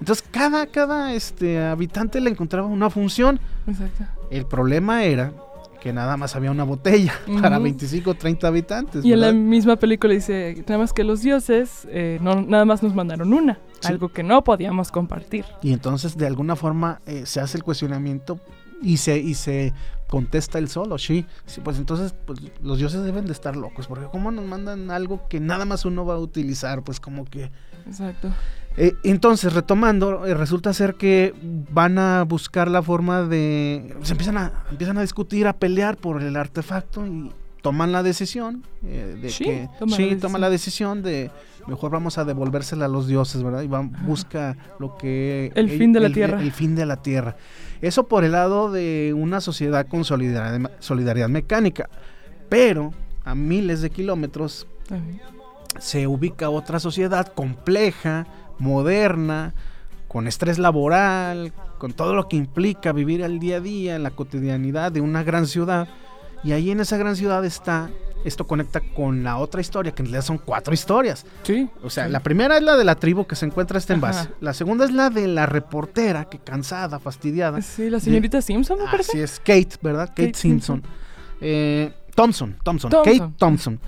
Entonces 0.00 0.24
cada, 0.30 0.66
cada 0.66 1.12
este, 1.12 1.62
habitante 1.62 2.20
le 2.20 2.30
encontraba 2.30 2.66
una 2.66 2.88
función. 2.88 3.38
El 4.30 4.46
problema 4.46 5.04
era 5.04 5.32
que 5.80 5.92
nada 5.92 6.16
más 6.16 6.36
había 6.36 6.50
una 6.50 6.64
botella 6.64 7.14
para 7.42 7.58
25 7.58 8.10
o 8.10 8.14
30 8.14 8.46
habitantes. 8.46 9.04
Y 9.04 9.12
en 9.12 9.20
la 9.20 9.32
misma 9.32 9.76
película 9.76 10.14
dice, 10.14 10.62
nada 10.66 10.78
más 10.78 10.92
que 10.92 11.04
los 11.04 11.22
dioses 11.22 11.88
eh, 11.90 12.18
no, 12.20 12.40
nada 12.42 12.64
más 12.64 12.82
nos 12.82 12.94
mandaron 12.94 13.32
una, 13.32 13.58
algo 13.82 14.10
que 14.10 14.22
no 14.22 14.44
podíamos 14.44 14.92
compartir. 14.92 15.44
Y 15.62 15.72
entonces 15.72 16.16
de 16.16 16.26
alguna 16.26 16.56
forma 16.56 17.00
eh, 17.06 17.24
se 17.26 17.40
hace 17.40 17.56
el 17.56 17.64
cuestionamiento 17.64 18.40
y 18.82 18.98
se, 18.98 19.18
y 19.18 19.34
se 19.34 19.72
contesta 20.08 20.58
el 20.58 20.68
solo, 20.68 20.98
sí, 20.98 21.24
sí, 21.46 21.60
pues 21.62 21.78
entonces 21.78 22.14
pues, 22.26 22.40
los 22.62 22.78
dioses 22.78 23.04
deben 23.04 23.26
de 23.26 23.32
estar 23.32 23.56
locos, 23.56 23.86
porque 23.86 24.06
¿cómo 24.10 24.30
nos 24.32 24.44
mandan 24.44 24.90
algo 24.90 25.28
que 25.28 25.38
nada 25.38 25.64
más 25.64 25.84
uno 25.84 26.04
va 26.04 26.14
a 26.14 26.18
utilizar? 26.18 26.82
Pues 26.82 26.98
como 26.98 27.24
que... 27.24 27.50
Exacto. 27.86 28.28
Eh, 28.82 28.96
entonces, 29.02 29.52
retomando, 29.52 30.24
eh, 30.24 30.32
resulta 30.32 30.72
ser 30.72 30.94
que 30.94 31.34
van 31.70 31.98
a 31.98 32.24
buscar 32.24 32.70
la 32.70 32.82
forma 32.82 33.24
de... 33.24 33.94
Se 34.00 34.12
empiezan 34.12 34.38
a, 34.38 34.64
empiezan 34.70 34.96
a 34.96 35.02
discutir, 35.02 35.46
a 35.46 35.52
pelear 35.52 35.98
por 35.98 36.22
el 36.22 36.34
artefacto 36.34 37.06
y 37.06 37.30
toman 37.60 37.92
la 37.92 38.02
decisión 38.02 38.64
eh, 38.82 39.18
de 39.20 39.28
que... 39.28 39.68
sí, 39.94 40.16
toma 40.18 40.38
la 40.38 40.48
decisión 40.48 41.02
de 41.02 41.30
mejor 41.66 41.90
vamos 41.90 42.16
a 42.16 42.24
devolvérsela 42.24 42.86
a 42.86 42.88
los 42.88 43.06
dioses, 43.06 43.42
¿verdad? 43.42 43.60
Y 43.60 43.66
van, 43.66 43.92
busca 44.06 44.56
lo 44.78 44.96
que... 44.96 45.52
El, 45.56 45.68
fin 45.68 45.92
de 45.92 46.00
la 46.00 46.08
tierra. 46.08 46.40
El 46.40 46.52
fin 46.52 46.74
de 46.74 46.86
la 46.86 47.02
tierra. 47.02 47.36
Eso 47.82 48.08
por 48.08 48.24
el 48.24 48.32
lado 48.32 48.72
de 48.72 49.14
una 49.14 49.42
sociedad 49.42 49.86
con 49.88 50.06
solidaridad, 50.06 50.70
solidaridad 50.78 51.28
mecánica. 51.28 51.90
Pero 52.48 52.94
a 53.26 53.34
miles 53.34 53.82
de 53.82 53.90
kilómetros 53.90 54.66
se 55.78 56.06
ubica 56.06 56.48
otra 56.48 56.80
sociedad 56.80 57.30
compleja, 57.34 58.26
moderna, 58.60 59.54
con 60.06 60.26
estrés 60.26 60.58
laboral, 60.58 61.52
con 61.78 61.92
todo 61.92 62.14
lo 62.14 62.28
que 62.28 62.36
implica 62.36 62.92
vivir 62.92 63.22
el 63.22 63.38
día 63.38 63.56
a 63.56 63.60
día, 63.60 63.96
en 63.96 64.02
la 64.02 64.10
cotidianidad 64.10 64.92
de 64.92 65.00
una 65.00 65.22
gran 65.22 65.46
ciudad. 65.46 65.88
Y 66.42 66.52
ahí 66.52 66.70
en 66.70 66.80
esa 66.80 66.96
gran 66.96 67.16
ciudad 67.16 67.44
está, 67.44 67.90
esto 68.24 68.46
conecta 68.46 68.80
con 68.80 69.22
la 69.22 69.36
otra 69.38 69.60
historia, 69.60 69.92
que 69.92 70.02
en 70.02 70.06
realidad 70.06 70.24
son 70.24 70.38
cuatro 70.38 70.74
historias. 70.74 71.26
Sí. 71.42 71.68
O 71.82 71.90
sea, 71.90 72.08
la 72.08 72.20
primera 72.20 72.56
es 72.56 72.62
la 72.62 72.76
de 72.76 72.84
la 72.84 72.96
tribu 72.96 73.26
que 73.26 73.36
se 73.36 73.46
encuentra 73.46 73.78
este 73.78 73.92
envase. 73.92 74.28
La 74.40 74.52
segunda 74.52 74.84
es 74.84 74.90
la 74.90 75.10
de 75.10 75.26
la 75.26 75.46
reportera 75.46 76.26
que 76.26 76.38
cansada, 76.38 76.98
fastidiada. 76.98 77.60
Sí, 77.62 77.90
la 77.90 78.00
señorita 78.00 78.42
Simpson, 78.42 78.78
me 78.78 78.84
parece. 78.86 79.12
Así 79.12 79.20
es, 79.20 79.38
Kate, 79.38 79.76
¿verdad? 79.82 80.08
Kate, 80.08 80.34
Simpson. 80.34 80.82
Eh, 81.40 81.92
Thompson, 82.14 82.56
Thompson, 82.62 82.90
Kate 82.90 83.32
Thompson. 83.38 83.80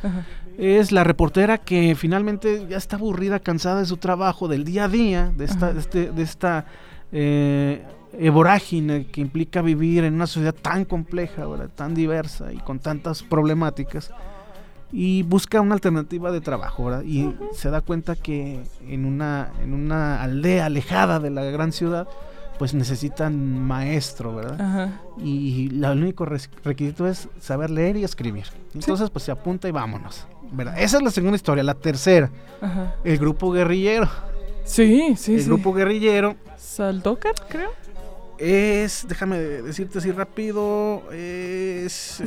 Es 0.59 0.93
la 0.93 1.05
reportera 1.05 1.59
que 1.59 1.95
finalmente 1.95 2.67
ya 2.69 2.77
está 2.77 2.97
aburrida, 2.97 3.41
cansada 3.41 3.81
de 3.81 3.87
su 3.87 3.97
trabajo, 3.97 4.49
del 4.49 4.65
día 4.65 4.85
a 4.85 4.89
día, 4.89 5.33
de 5.37 5.45
esta, 5.45 5.73
de, 5.73 5.81
este, 5.81 6.13
de 6.13 6.23
esta 6.23 6.67
eh, 7.11 7.83
vorágine 8.33 9.07
que 9.07 9.21
implica 9.21 9.63
vivir 9.63 10.05
en 10.05 10.15
una 10.15 10.27
sociedad 10.27 10.55
tan 10.55 10.85
compleja, 10.85 11.47
tan 11.75 11.95
diversa 11.95 12.53
y 12.53 12.59
con 12.59 12.79
tantas 12.79 13.23
problemáticas. 13.23 14.11
Y 14.95 15.23
busca 15.23 15.61
una 15.63 15.75
alternativa 15.75 16.31
de 16.31 16.43
trabajo, 16.43 16.85
¿verdad? 16.85 17.03
Y 17.05 17.35
se 17.55 17.71
da 17.71 17.81
cuenta 17.81 18.15
que 18.15 18.63
en 18.87 19.07
una, 19.07 19.51
en 19.63 19.73
una 19.73 20.23
aldea 20.23 20.67
alejada 20.67 21.19
de 21.19 21.31
la 21.31 21.45
gran 21.45 21.73
ciudad, 21.73 22.07
pues 22.63 22.75
necesitan 22.75 23.59
maestro, 23.61 24.37
¿verdad? 24.37 25.01
Y 25.19 25.69
lo 25.71 25.91
único 25.91 26.25
requisito 26.25 27.09
es 27.09 27.29
saber 27.41 27.71
leer 27.71 27.97
y 27.97 28.05
escribir. 28.05 28.45
Entonces, 28.73 29.11
pues 29.11 29.25
se 29.25 29.33
apunta 29.33 29.67
y 29.67 29.73
vámonos, 29.73 30.29
¿verdad? 30.53 30.79
Esa 30.79 30.99
es 30.99 31.03
la 31.03 31.11
segunda 31.11 31.35
historia. 31.35 31.65
La 31.65 31.75
tercera, 31.75 32.31
el 33.03 33.19
grupo 33.19 33.51
guerrillero. 33.51 34.09
Sí, 34.63 35.17
sí, 35.17 35.35
el 35.35 35.45
grupo 35.45 35.75
guerrillero. 35.75 36.37
Saldocar, 36.57 37.35
creo. 37.49 37.71
Es, 38.39 39.07
déjame 39.09 39.39
decirte 39.39 39.99
así 39.99 40.13
rápido, 40.13 41.03
es... 41.11 42.23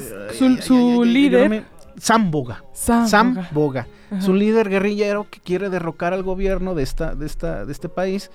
Su, 0.59 1.05
líder. 1.05 1.63
Sam 1.97 2.31
Boga. 2.31 2.63
Sam, 2.73 3.47
Boga. 3.51 3.87
Es 4.11 4.27
un 4.27 4.39
líder 4.39 4.69
guerrillero 4.69 5.27
que 5.29 5.39
quiere 5.39 5.69
derrocar 5.69 6.13
al 6.13 6.23
gobierno 6.23 6.75
de 6.75 6.83
esta, 6.83 7.15
de 7.15 7.25
esta, 7.25 7.65
de 7.65 7.71
este 7.71 7.89
país 7.89 8.29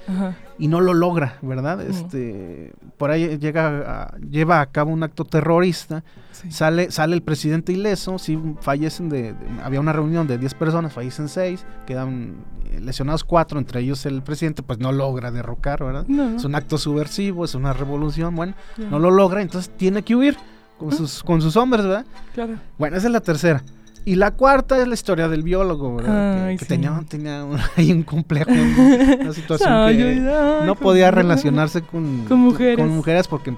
y 0.59 0.69
no 0.69 0.81
lo 0.81 0.95
logra, 0.95 1.39
¿verdad? 1.43 1.81
Este, 1.81 2.73
por 2.99 3.11
ahí 3.11 3.39
llega 3.39 4.13
lleva 4.29 4.61
a 4.61 4.67
cabo 4.67 4.93
un 4.93 5.03
acto 5.03 5.25
terrorista. 5.25 6.03
Sale, 6.49 6.91
sale 6.91 7.15
el 7.15 7.23
presidente 7.23 7.73
ileso, 7.73 8.19
sí 8.19 8.39
fallecen 8.61 9.11
de, 9.11 9.35
había 9.63 9.79
una 9.79 9.93
reunión 9.93 10.27
de 10.27 10.39
10 10.39 10.55
personas, 10.55 10.93
fallecen 10.93 11.29
6, 11.29 11.67
quedan 11.87 12.37
lesionados 12.81 13.25
4, 13.25 13.59
entre 13.59 13.81
ellos 13.81 14.07
el 14.07 14.23
presidente, 14.23 14.63
pues 14.63 14.79
no 14.79 14.91
logra 14.93 15.31
derrocar, 15.31 15.85
¿verdad? 15.85 16.07
Es 16.37 16.45
un 16.45 16.55
acto 16.55 16.79
subversivo, 16.79 17.45
es 17.45 17.55
una 17.55 17.73
revolución, 17.73 18.35
bueno, 18.35 18.55
no 18.91 18.99
lo 18.99 19.11
logra, 19.11 19.43
entonces 19.43 19.71
tiene 19.77 20.03
que 20.03 20.17
huir 20.17 20.37
con 20.81 20.93
sus, 20.93 21.23
con 21.23 21.43
sus 21.43 21.57
hombres, 21.57 21.85
¿verdad? 21.85 22.07
Claro. 22.33 22.55
Bueno, 22.79 22.97
esa 22.97 23.07
es 23.09 23.13
la 23.13 23.21
tercera. 23.21 23.63
Y 24.07 24.15
la 24.15 24.31
cuarta 24.31 24.79
es 24.81 24.89
la 24.89 24.95
historia 24.95 25.29
del 25.29 25.43
biólogo, 25.43 25.97
¿verdad? 25.97 26.57
que, 26.59 26.65
tenía, 26.65 26.99
tenía 27.07 27.45
un, 27.45 27.59
ahí 27.77 27.93
un 27.93 28.03
complejo, 28.03 28.51
una 29.21 29.33
situación 29.35 29.89
que 29.89 30.21
no 30.65 30.75
podía 30.75 31.11
relacionarse 31.11 31.83
con, 31.83 32.25
con, 32.25 32.39
mujeres. 32.39 32.79
con 32.79 32.89
mujeres 32.89 33.29
porque 33.29 33.55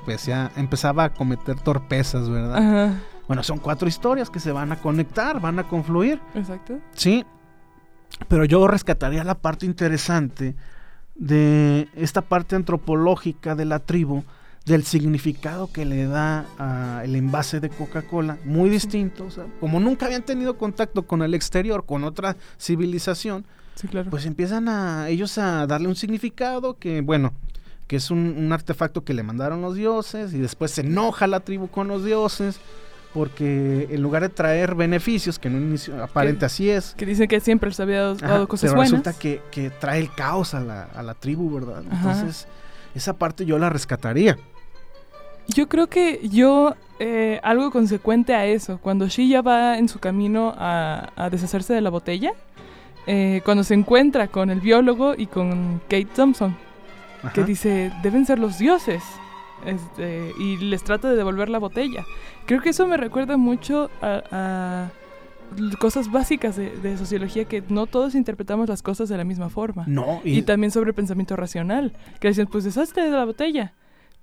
empezaba 0.56 1.04
a 1.04 1.14
cometer 1.14 1.60
torpezas, 1.60 2.28
¿verdad? 2.28 2.56
Ajá. 2.56 2.94
Bueno, 3.28 3.44
son 3.44 3.58
cuatro 3.58 3.88
historias 3.88 4.30
que 4.30 4.40
se 4.40 4.50
van 4.50 4.72
a 4.72 4.76
conectar, 4.76 5.40
van 5.40 5.60
a 5.60 5.68
confluir. 5.68 6.20
Exacto. 6.34 6.80
Sí. 6.94 7.24
Pero 8.26 8.44
yo 8.44 8.66
rescataría 8.66 9.22
la 9.22 9.36
parte 9.36 9.64
interesante 9.64 10.56
de 11.14 11.88
esta 11.94 12.20
parte 12.20 12.56
antropológica 12.56 13.54
de 13.54 13.64
la 13.64 13.78
tribu 13.78 14.24
del 14.64 14.84
significado 14.84 15.70
que 15.72 15.84
le 15.84 16.06
da 16.06 17.02
el 17.04 17.16
envase 17.16 17.60
de 17.60 17.68
Coca-Cola, 17.68 18.38
muy 18.44 18.70
distinto. 18.70 19.28
como 19.60 19.80
nunca 19.80 20.06
habían 20.06 20.22
tenido 20.22 20.56
contacto 20.56 21.02
con 21.02 21.22
el 21.22 21.34
exterior, 21.34 21.84
con 21.84 22.04
otra 22.04 22.36
civilización, 22.58 23.44
pues 24.10 24.26
empiezan 24.26 24.68
a 24.68 25.08
ellos 25.08 25.38
a 25.38 25.66
darle 25.66 25.88
un 25.88 25.96
significado 25.96 26.78
que, 26.78 27.00
bueno, 27.00 27.32
que 27.86 27.96
es 27.96 28.10
un, 28.10 28.52
artefacto 28.52 29.04
que 29.04 29.14
le 29.14 29.22
mandaron 29.22 29.60
los 29.62 29.74
dioses 29.74 30.32
y 30.32 30.38
después 30.38 30.70
se 30.70 30.82
enoja 30.82 31.26
la 31.26 31.40
tribu 31.40 31.68
con 31.68 31.88
los 31.88 32.04
dioses 32.04 32.60
porque 33.12 33.88
en 33.90 34.00
lugar 34.00 34.22
de 34.22 34.30
traer 34.30 34.74
beneficios, 34.74 35.38
que 35.38 35.48
en 35.48 35.56
un 35.56 35.62
inicio 35.64 36.02
aparente 36.02 36.46
así 36.46 36.70
es. 36.70 36.94
Que 36.94 37.04
dicen 37.04 37.28
que 37.28 37.40
siempre 37.40 37.68
les 37.68 37.78
había 37.78 38.14
dado 38.14 38.48
cosas 38.48 38.70
pero 38.70 38.76
buenas. 38.76 38.90
resulta 38.90 39.12
que, 39.12 39.42
que, 39.50 39.68
trae 39.68 40.00
el 40.00 40.14
caos 40.14 40.54
a 40.54 40.60
la, 40.60 40.84
a 40.84 41.02
la 41.02 41.12
tribu, 41.12 41.52
¿verdad? 41.52 41.82
Entonces, 41.90 42.46
esa 42.94 43.18
parte 43.18 43.44
yo 43.44 43.58
la 43.58 43.68
rescataría. 43.68 44.38
Yo 45.48 45.68
creo 45.68 45.88
que 45.88 46.28
yo, 46.28 46.74
eh, 46.98 47.40
algo 47.42 47.70
consecuente 47.70 48.34
a 48.34 48.46
eso, 48.46 48.78
cuando 48.78 49.08
Shi 49.08 49.28
ya 49.28 49.42
va 49.42 49.78
en 49.78 49.88
su 49.88 49.98
camino 49.98 50.54
a, 50.56 51.28
deshacerse 51.30 51.74
de 51.74 51.80
la 51.80 51.90
botella, 51.90 52.32
eh, 53.06 53.40
cuando 53.44 53.64
se 53.64 53.74
encuentra 53.74 54.28
con 54.28 54.50
el 54.50 54.60
biólogo 54.60 55.14
y 55.16 55.26
con 55.26 55.80
Kate 55.88 56.08
Thompson, 56.14 56.56
que 57.34 57.44
dice, 57.44 57.92
deben 58.02 58.26
ser 58.26 58.38
los 58.38 58.58
dioses, 58.58 59.02
este, 59.64 60.32
y 60.38 60.56
les 60.56 60.82
trata 60.82 61.08
de 61.08 61.16
devolver 61.16 61.48
la 61.48 61.58
botella. 61.58 62.04
Creo 62.46 62.60
que 62.60 62.70
eso 62.70 62.86
me 62.86 62.96
recuerda 62.96 63.36
mucho 63.36 63.90
a, 64.00 64.90
cosas 65.78 66.10
básicas 66.10 66.56
de, 66.56 66.96
sociología 66.96 67.44
que 67.44 67.62
no 67.68 67.86
todos 67.86 68.14
interpretamos 68.14 68.68
las 68.68 68.82
cosas 68.82 69.08
de 69.08 69.16
la 69.16 69.24
misma 69.24 69.50
forma. 69.50 69.84
No. 69.86 70.20
Y, 70.24 70.42
también 70.42 70.70
sobre 70.70 70.90
el 70.90 70.94
pensamiento 70.94 71.36
racional, 71.36 71.92
que 72.20 72.28
dicen, 72.28 72.46
pues 72.46 72.64
deshazte 72.64 73.02
de 73.02 73.10
la 73.10 73.24
botella. 73.24 73.74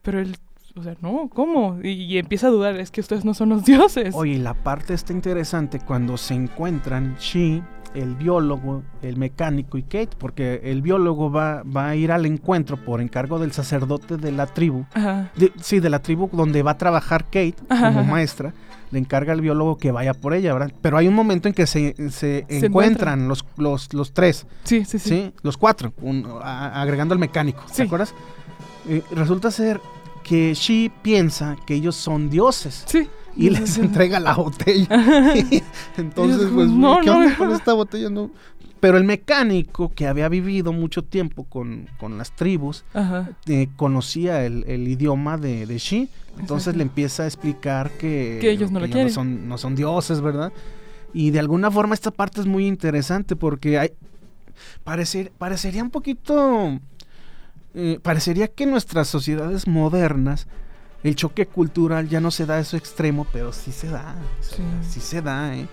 Pero 0.01 0.19
el 0.19 0.38
o 0.75 0.83
sea, 0.83 0.95
no, 1.01 1.29
¿cómo? 1.33 1.79
Y, 1.83 2.17
empieza 2.17 2.47
a 2.47 2.49
dudar, 2.49 2.79
es 2.79 2.91
que 2.91 3.01
ustedes 3.01 3.25
no 3.25 3.33
son 3.33 3.49
los 3.49 3.65
dioses. 3.65 4.13
Oye, 4.15 4.38
la 4.38 4.53
parte 4.53 4.93
está 4.93 5.13
interesante 5.13 5.79
cuando 5.79 6.17
se 6.17 6.33
encuentran 6.33 7.15
Shi, 7.19 7.61
el 7.95 8.15
biólogo, 8.15 8.83
el 9.01 9.17
mecánico 9.17 9.77
y 9.77 9.83
Kate, 9.83 10.11
porque 10.17 10.61
el 10.63 10.81
biólogo 10.81 11.31
va, 11.31 11.63
va 11.63 11.89
a 11.89 11.95
ir 11.95 12.11
al 12.11 12.25
encuentro 12.25 12.77
por 12.77 13.01
encargo 13.01 13.39
del 13.39 13.51
sacerdote 13.51 14.17
de 14.17 14.31
la 14.31 14.45
tribu. 14.47 14.85
Ajá. 14.93 15.31
sí, 15.61 15.79
de 15.79 15.89
la 15.89 15.99
tribu 15.99 16.29
donde 16.31 16.61
va 16.63 16.71
a 16.71 16.77
trabajar 16.77 17.25
Kate 17.25 17.55
como 17.67 18.03
maestra. 18.03 18.53
Le 18.91 18.97
encarga 18.97 19.33
al 19.33 19.41
biólogo 19.41 19.77
que 19.77 19.91
vaya 19.91 20.15
por 20.15 20.33
ella, 20.33 20.51
¿verdad? 20.51 20.71
Pero 20.81 20.97
hay 20.97 21.07
un 21.07 21.13
momento 21.13 21.47
en 21.47 21.53
que 21.53 21.67
se, 21.67 21.93
se, 22.09 22.45
encuentran, 22.49 23.27
Los, 23.27 23.45
los, 23.55 23.93
los, 23.93 24.13
tres. 24.13 24.47
Sí, 24.63 24.83
sí, 24.83 24.97
sí. 24.97 25.31
Los 25.43 25.57
cuatro, 25.57 25.93
agregando 26.41 27.13
al 27.13 27.19
mecánico. 27.19 27.63
¿Te 27.75 27.83
acuerdas? 27.83 28.15
Eh, 28.88 29.03
resulta 29.11 29.51
ser 29.51 29.79
que 30.29 30.53
Shi 30.53 30.91
piensa 31.01 31.57
que 31.65 31.74
ellos 31.74 31.95
son 31.95 32.29
dioses. 32.29 32.83
Sí. 32.86 33.09
Y 33.36 33.50
les 33.50 33.77
entrega 33.79 34.19
la 34.19 34.36
botella. 34.36 34.88
Entonces, 35.98 36.50
pues, 36.53 36.69
no, 36.69 37.00
¿qué 37.01 37.09
onda 37.09 37.36
con 37.36 37.51
esta 37.51 37.74
botella? 37.74 38.12
No. 38.12 38.29
Pero 38.79 39.00
el 39.00 39.05
mecánico, 39.05 39.89
que 39.89 40.05
había 40.05 40.29
vivido 40.29 40.71
mucho 40.71 41.03
tiempo 41.03 41.45
con, 41.45 41.88
las 42.15 42.36
tribus, 42.36 42.86
eh, 43.48 43.69
conocía 43.75 44.45
el, 44.45 44.88
idioma 44.88 45.39
de, 45.39 45.65
de 45.65 45.77
Shi. 45.79 46.09
Entonces 46.39 46.75
le 46.75 46.83
empieza 46.83 47.24
a 47.24 47.25
explicar 47.25 47.89
que, 47.89 48.39
ellos 48.50 48.69
no, 48.71 48.81
quieren. 48.81 49.09
son, 49.09 49.50
no 49.50 49.57
son 49.57 49.75
dioses, 49.75 50.21
¿verdad? 50.21 50.53
Y 51.12 51.31
de 51.31 51.39
alguna 51.39 51.71
forma 51.71 51.95
esta 51.95 52.12
parte 52.12 52.39
es 52.39 52.45
muy 52.45 52.67
interesante 52.67 53.36
porque 53.36 53.79
hay, 53.79 53.91
parecer, 54.83 55.31
parecería 55.39 55.81
un 55.81 55.89
poquito 55.89 56.79
eh, 57.81 58.00
parecería 58.01 58.50
que 58.50 58.65
en 58.65 58.71
nuestras 58.71 59.07
sociedades 59.07 59.65
modernas 59.65 60.48
el 61.01 61.15
choque 61.15 61.45
cultural 61.45 62.09
ya 62.09 62.19
no 62.19 62.29
se 62.29 62.45
da 62.45 62.57
a 62.57 62.63
su 62.65 62.75
extremo, 62.75 63.25
pero 63.31 63.53
sí 63.53 63.71
se 63.71 63.88
da. 63.88 64.15
Sí, 64.41 65.00
se 65.00 65.21
da, 65.21 65.55
¿eh? 65.55 65.65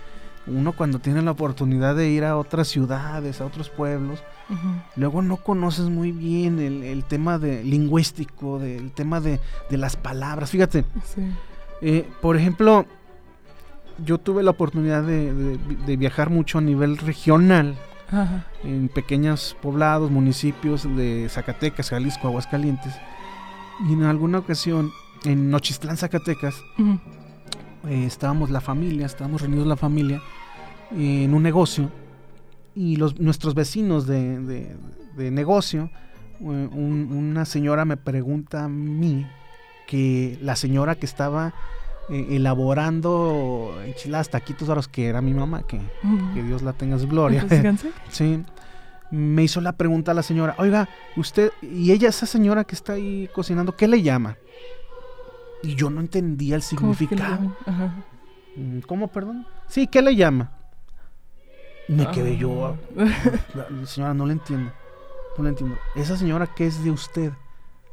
Uno 0.47 0.71
cuando 0.71 1.01
tiene 1.01 1.21
la 1.23 1.33
oportunidad 1.33 1.97
de 1.97 2.09
ir 2.09 2.25
a 2.25 2.37
otras 2.37 2.69
ciudades, 2.69 3.41
a 3.41 3.47
otros 3.47 3.71
pueblos, 3.71 4.23
luego 4.95 5.21
no 5.21 5.39
conoces 5.39 5.87
muy 5.87 6.13
bien 6.13 6.61
el, 6.61 7.03
tema 7.03 7.41
de 7.41 7.65
lingüístico, 7.65 8.61
del 8.61 8.93
tema 8.93 9.21
de, 9.21 9.41
las 9.71 9.97
palabras. 9.97 10.51
Fíjate, 10.51 10.85
eh, 11.83 12.09
por 12.23 12.37
ejemplo, 12.37 12.87
yo 13.99 14.19
tuve 14.19 14.45
la 14.45 14.53
oportunidad 14.53 15.03
de 15.03 15.97
viajar 15.97 16.31
mucho 16.31 16.59
a 16.59 16.61
nivel 16.61 16.99
regional 16.99 17.77
en 18.63 18.89
pequeños 18.89 19.57
poblados, 19.61 20.11
municipios 20.11 20.85
de 20.97 21.29
Zacatecas, 21.29 21.91
Jalisco, 21.91 22.29
Aguascalientes. 22.29 22.95
Y 23.89 23.93
en 23.93 24.05
alguna 24.05 24.39
ocasión, 24.39 24.91
en 25.25 25.51
Nochistlán, 25.51 25.97
Zacatecas, 25.97 26.55
eh, 27.89 28.05
estábamos 28.07 28.51
la 28.51 28.61
familia, 28.61 29.07
estábamos 29.07 29.43
reunidos 29.43 29.67
la 29.67 29.77
familia 29.77 30.23
en 30.91 31.35
un 31.35 31.43
negocio. 31.43 31.91
Y 32.75 32.97
los, 32.97 33.19
nuestros 33.19 33.55
vecinos 33.55 34.07
de, 34.07 34.77
negocio, 35.17 35.91
eh, 36.41 36.45
una 36.45 37.45
señora 37.45 37.85
me 37.85 37.97
pregunta 37.97 38.65
a 38.65 38.69
mí 38.69 39.27
que 39.87 40.39
la 40.43 40.57
señora 40.57 40.97
que 40.97 41.07
estaba 41.07 41.55
eh, 42.09 42.27
elaborando 42.31 43.77
enchiladas, 43.85 44.31
taquitos 44.31 44.69
los 44.69 44.89
que 44.89 45.07
era 45.07 45.21
mi 45.21 45.35
mamá, 45.35 45.63
que, 45.65 45.81
que 46.35 46.43
Dios 46.43 46.63
la 46.63 46.73
tenga 46.73 46.99
su 46.99 47.09
gloria. 47.09 47.45
sí. 48.11 48.45
me 49.11 49.43
hizo 49.43 49.61
la 49.61 49.73
pregunta 49.73 50.13
a 50.13 50.15
la 50.15 50.23
señora, 50.23 50.55
oiga, 50.59 50.89
usted, 51.17 51.51
y 51.63 51.91
ella, 51.93 52.09
esa 52.09 52.27
señora 52.27 52.65
que 52.65 52.75
está 52.75 52.93
ahí 52.95 53.29
cocinando, 53.35 53.77
¿qué 53.77 53.89
le 53.89 54.03
llama? 54.03 54.37
Y 55.63 55.75
yo 55.75 55.91
no 55.91 56.01
entendía 56.01 56.57
el 56.57 56.63
significado. 56.63 57.57
Mm, 58.55 58.81
¿Cómo, 58.87 59.09
perdón? 59.09 59.47
Sí, 59.69 59.87
¿qué 59.87 60.01
le 60.01 60.15
llama? 60.15 60.53
Me 61.89 62.09
quedé 62.11 62.37
yo. 62.37 62.77
Ah. 62.99 63.85
señora, 63.85 64.15
no 64.15 64.27
le 64.27 64.33
entiendo. 64.33 64.73
No 65.37 65.45
le 65.45 65.51
entiendo. 65.51 65.77
Esa 65.95 66.17
señora 66.17 66.47
que 66.47 66.67
es 66.67 66.83
de 66.83 66.91
usted. 66.91 67.33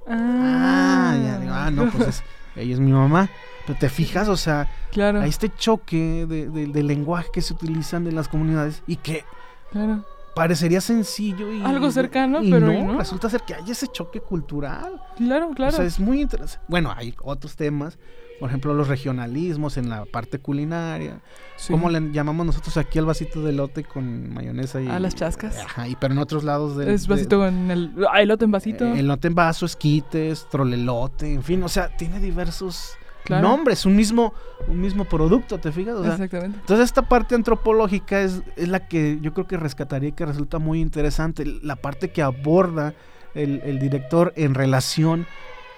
Ah, 0.08 1.18
ya 1.24 1.40
digo, 1.40 1.54
ah, 1.54 1.72
no, 1.72 1.90
pues 1.90 2.08
es, 2.08 2.24
ella 2.56 2.74
es 2.74 2.80
mi 2.80 2.92
mamá. 2.92 3.30
Pero 3.66 3.80
te 3.80 3.90
fijas, 3.90 4.28
o 4.28 4.36
sea, 4.36 4.70
claro. 4.92 5.22
hay 5.22 5.30
este 5.30 5.50
choque 5.50 6.26
de, 6.28 6.84
lenguaje 6.84 7.30
que 7.32 7.42
se 7.42 7.54
utilizan 7.54 8.08
en 8.08 8.16
las 8.16 8.28
comunidades 8.28 8.84
y 8.88 8.98
que 8.98 9.24
claro 9.72 10.04
parecería 10.34 10.82
sencillo 10.82 11.52
y 11.52 11.62
algo 11.62 11.92
cercano, 11.92 12.40
pero 12.42 12.60
no, 12.60 12.98
resulta 12.98 13.30
ser 13.30 13.42
que 13.42 13.54
hay 13.54 13.70
ese 13.70 13.88
choque 13.88 14.20
cultural. 14.20 15.02
Claro, 15.18 15.52
claro. 15.56 15.74
O 15.74 15.76
sea, 15.76 15.86
es 15.86 16.00
muy 16.00 16.22
interesante. 16.22 16.66
Bueno, 16.68 16.94
hay 16.96 17.14
otros 17.22 17.56
temas, 17.56 17.98
por 18.44 18.50
ejemplo, 18.50 18.74
los 18.74 18.90
regionalismos 18.90 19.78
en 19.78 19.88
la 19.88 20.04
parte 20.04 20.38
culinaria. 20.38 21.22
¿Cómo 21.70 21.90
le 21.90 22.12
llamamos 22.12 22.46
nosotros 22.46 22.76
aquí 22.76 23.00
al 23.00 23.06
vasito 23.06 23.42
de 23.42 23.54
lote 23.54 23.86
con 23.86 24.34
mayonesa 24.34 24.82
y 24.82 24.90
a 24.90 25.00
las 25.00 25.16
chascas? 25.16 25.60
Ajá, 25.60 25.88
y 25.88 25.96
pero 25.96 26.14
en 26.14 26.18
otros 26.20 26.44
lados 26.44 26.76
del 26.76 26.90
Es 26.90 27.08
vasito 27.08 27.40
con 27.40 27.72
el 27.72 27.94
ah, 28.12 28.22
elote 28.22 28.44
en 28.44 28.52
vasito. 28.52 28.84
El 28.84 29.00
elote 29.00 29.30
en 29.30 29.36
vaso, 29.36 29.66
esquites, 29.66 30.46
trolelote, 30.52 31.34
en 31.34 31.42
fin, 31.42 31.64
o 31.64 31.70
sea, 31.70 31.96
tiene 31.96 32.20
diversos 32.20 32.98
nombres, 33.30 33.86
un 33.86 33.96
mismo, 33.96 34.34
un 34.68 34.82
mismo 34.82 35.06
producto, 35.06 35.58
¿te 35.58 35.72
fijas? 35.72 36.06
Exactamente. 36.06 36.60
Entonces 36.60 36.84
esta 36.84 37.04
parte 37.04 37.36
antropológica 37.36 38.20
es, 38.24 38.44
es, 38.58 38.68
la 38.68 38.90
que 38.90 39.20
yo 39.22 39.34
creo 39.34 39.48
que 39.48 39.56
rescataría 39.56 40.10
y 40.10 40.12
que 40.12 40.26
resulta 40.26 40.60
muy 40.60 40.82
interesante, 40.82 41.46
la 41.46 41.78
parte 41.78 42.12
que 42.12 42.22
aborda 42.22 42.94
el, 43.36 43.62
el 43.64 43.80
director 43.80 44.34
en 44.36 44.54
relación 44.54 45.28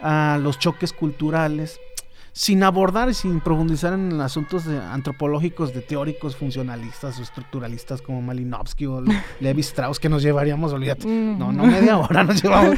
a 0.01 0.39
los 0.41 0.57
choques 0.57 0.93
culturales, 0.93 1.79
sin 2.35 2.63
abordar 2.63 3.07
y 3.07 3.13
sin 3.13 3.39
profundizar 3.39 3.93
en 3.93 4.19
asuntos 4.19 4.67
antropológicos 4.67 5.73
de 5.73 5.79
teóricos 5.79 6.35
funcionalistas 6.35 7.17
o 7.17 7.23
estructuralistas 7.23 8.01
como 8.01 8.21
Malinowski 8.21 8.85
o 8.87 9.01
Levi 9.39 9.61
Strauss, 9.61 10.01
que 10.01 10.09
nos 10.09 10.21
llevaríamos, 10.21 10.73
olvídate, 10.73 11.07
no, 11.07 11.53
no 11.53 11.65
media 11.65 11.97
hora 11.97 12.25
nos 12.25 12.43
llevamos. 12.43 12.77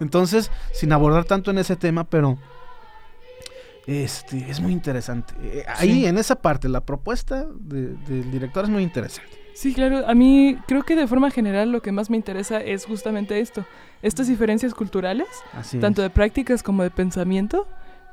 Entonces, 0.00 0.50
sin 0.72 0.90
abordar 0.94 1.26
tanto 1.26 1.50
en 1.50 1.58
ese 1.58 1.76
tema, 1.76 2.04
pero 2.04 2.38
este, 3.86 4.48
es 4.48 4.58
muy 4.58 4.72
interesante. 4.72 5.34
Eh, 5.42 5.64
ahí, 5.68 6.06
en 6.06 6.16
esa 6.16 6.36
parte, 6.36 6.66
la 6.70 6.80
propuesta 6.80 7.46
del 7.60 8.30
director 8.30 8.64
es 8.64 8.70
muy 8.70 8.82
interesante. 8.82 9.38
Sí, 9.52 9.74
claro. 9.74 10.08
A 10.08 10.14
mí 10.14 10.56
creo 10.66 10.84
que 10.84 10.96
de 10.96 11.06
forma 11.06 11.30
general 11.30 11.72
lo 11.72 11.82
que 11.82 11.92
más 11.92 12.08
me 12.08 12.16
interesa 12.16 12.58
es 12.62 12.86
justamente 12.86 13.40
esto. 13.40 13.66
Estas 14.00 14.28
diferencias 14.28 14.72
culturales, 14.72 15.28
tanto 15.78 16.00
de 16.00 16.08
prácticas 16.08 16.62
como 16.62 16.84
de 16.84 16.90
pensamiento, 16.90 17.66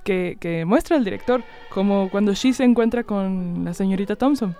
que, 0.05 0.37
que 0.39 0.63
muestra 0.63 0.95
el 0.95 1.03
director. 1.03 1.43
Como 1.69 2.09
cuando 2.09 2.33
She 2.33 2.53
se 2.53 2.63
encuentra 2.63 3.03
con 3.03 3.65
la 3.65 3.73
señorita 3.73 4.15
Thompson 4.15 4.55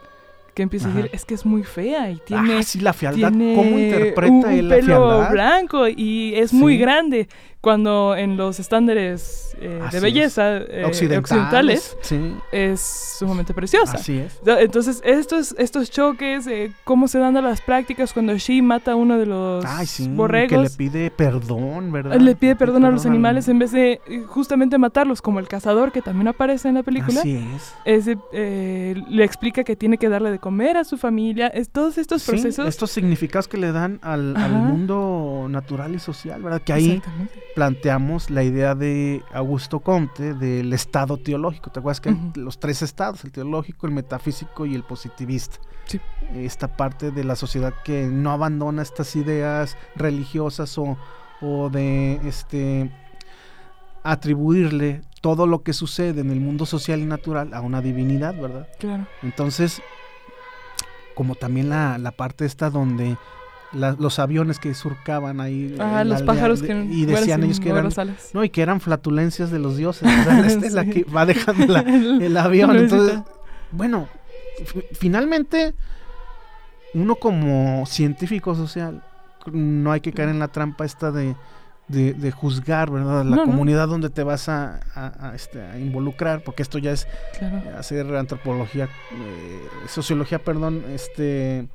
que 0.55 0.63
empieza 0.63 0.88
a 0.88 0.93
decir, 0.93 1.12
es 1.13 1.25
que 1.25 1.33
es 1.33 1.45
muy 1.45 1.63
fea 1.63 2.09
y 2.09 2.17
tiene... 2.25 2.59
Ah, 2.59 2.63
sí, 2.63 2.79
la 2.79 2.93
fealdad, 2.93 3.29
¿cómo 3.29 3.77
interpreta 3.77 4.31
un, 4.31 4.69
pelo 4.69 5.27
blanco 5.29 5.88
y 5.89 6.33
es 6.35 6.53
muy 6.53 6.77
grande 6.77 7.27
cuando 7.65 8.15
en 8.15 8.38
los 8.38 8.59
estándares 8.59 9.57
eh, 9.59 9.81
de 9.91 10.00
belleza 10.00 10.57
eh, 10.57 10.85
occidentales, 10.85 11.97
es 12.51 13.15
sumamente 13.17 13.55
preciosa. 13.55 13.93
Así 13.93 14.19
es. 14.19 14.39
Entonces, 14.45 15.01
estos, 15.03 15.55
estos 15.57 15.89
choques, 15.89 16.45
eh, 16.45 16.71
cómo 16.83 17.07
se 17.07 17.17
dan 17.17 17.33
las 17.33 17.62
prácticas 17.62 18.13
cuando 18.13 18.38
She 18.38 18.62
mata 18.62 18.91
a 18.91 18.95
uno 18.95 19.17
de 19.17 19.25
los 19.25 19.65
Ay, 19.65 19.88
sí, 19.88 20.07
borregos. 20.07 20.51
Que 20.51 20.57
le 20.59 20.69
pide 20.69 21.09
perdón, 21.09 21.91
¿verdad? 21.91 22.19
Le 22.19 22.35
pide 22.35 22.55
perdón, 22.55 22.85
a 22.85 22.91
los 22.91 23.07
animales 23.07 23.47
en 23.47 23.57
vez 23.57 23.71
de 23.71 24.00
justamente 24.27 24.77
matarlos, 24.77 25.24
como 25.24 25.39
el 25.39 25.47
cazador 25.47 25.91
que 25.91 26.03
también 26.03 26.27
aparece 26.27 26.67
en 26.67 26.75
la 26.75 26.83
película. 26.83 27.21
Así 27.21 27.43
es. 27.91 28.05
le 28.31 29.24
explica 29.24 29.63
que 29.63 29.75
tiene 29.75 29.98
que 29.98 30.07
darle 30.07 30.29
de 30.29 30.37
comer 30.46 30.77
a 30.77 30.84
su 30.84 31.00
familia. 31.00 31.48
Es, 31.48 31.72
todos 31.72 31.98
estos 31.98 32.24
procesos. 32.24 32.68
Estos 32.68 32.92
significados 32.92 33.48
que 33.48 33.58
le 33.58 33.72
dan 33.72 33.98
al, 34.03 34.38
al 34.38 34.51
mundo 34.51 35.48
natural 35.50 35.96
y 35.96 35.98
social, 35.98 36.44
¿verdad? 36.44 36.62
Que 36.62 36.72
ahí 36.72 37.01
planteamos 37.55 38.29
la 38.29 38.44
idea 38.44 38.75
de 38.75 39.24
Augusto 39.34 39.79
Comte 39.79 40.36
del 40.36 40.72
estado 40.72 41.18
teológico. 41.18 41.72
¿Te 41.72 41.79
acuerdas 41.79 42.00
que 42.00 42.10
hay 42.10 42.31
los 42.36 42.60
tres 42.60 42.84
estados, 42.84 43.24
el 43.24 43.31
teológico, 43.31 43.88
el 43.88 43.94
metafísico 43.94 44.68
y 44.68 44.75
el 44.75 44.84
positivista? 44.84 45.58
Sí. 45.86 46.00
Esta 46.36 46.77
parte 46.77 47.10
de 47.10 47.24
la 47.24 47.36
sociedad 47.36 47.74
que 47.84 48.05
no 48.05 48.29
abandona 48.29 48.84
estas 48.84 49.16
ideas 49.16 49.75
religiosas 49.96 50.77
o, 50.77 50.96
o 51.42 51.72
de 51.72 52.20
este 52.24 52.92
atribuirle 54.03 55.01
todo 55.22 55.48
lo 55.48 55.64
que 55.64 55.74
sucede 55.74 56.22
en 56.22 56.29
el 56.29 56.40
mundo 56.40 56.68
social 56.68 57.00
y 57.00 57.05
natural 57.05 57.51
a 57.55 57.62
una 57.62 57.81
divinidad, 57.81 58.40
¿verdad? 58.40 58.68
Claro. 58.77 59.08
Entonces, 59.24 59.81
como 61.16 61.36
también 61.36 61.70
la, 61.70 61.98
la 61.98 62.12
parte 62.12 62.46
esta 62.46 62.70
donde 62.70 63.18
los 63.75 64.20
aviones 64.20 64.60
que 64.60 64.74
surcaban 64.74 65.42
ahí. 65.42 65.75
Ah, 65.80 66.04
los 66.04 66.24
pájaros 66.24 66.62
que 66.62 66.74
Y 66.90 67.06
decían 67.06 67.44
ellos 67.44 67.60
que 67.60 67.70
eran. 67.70 67.90
No, 68.34 68.44
y 68.44 68.50
que 68.50 68.62
eran 68.62 68.80
flatulencias 68.80 69.51
de 69.51 69.60
los 69.60 69.78
dioses. 69.78 70.08
esta 70.46 70.66
es 70.66 70.74
la 70.74 70.86
que 70.86 71.04
va 71.04 71.25
dejando 71.25 71.75
el 72.22 72.38
avión. 72.38 72.75
Entonces, 72.75 73.20
bueno, 73.72 74.08
finalmente, 74.94 75.74
uno 76.94 77.16
como 77.16 77.86
científico 77.86 78.56
social, 78.56 79.04
no 79.51 79.92
hay 79.92 80.01
que 80.01 80.14
caer 80.14 80.30
en 80.30 80.40
la 80.40 80.48
trampa 80.48 80.86
esta 80.86 81.12
de, 81.12 81.36
de, 81.87 82.31
juzgar, 82.31 82.89
¿verdad? 82.89 83.24
La 83.25 83.43
comunidad 83.43 83.87
donde 83.87 84.09
te 84.09 84.24
vas 84.24 84.50
a, 84.50 84.79
este, 85.35 85.61
a, 85.61 85.79
involucrar, 85.79 86.43
porque 86.43 86.63
esto 86.63 86.77
ya 86.77 86.91
es 86.91 87.07
hacer 87.77 88.15
antropología, 88.15 88.85
eh, 88.85 89.59
sociología, 89.87 90.39
perdón, 90.39 90.83
este 90.89 91.67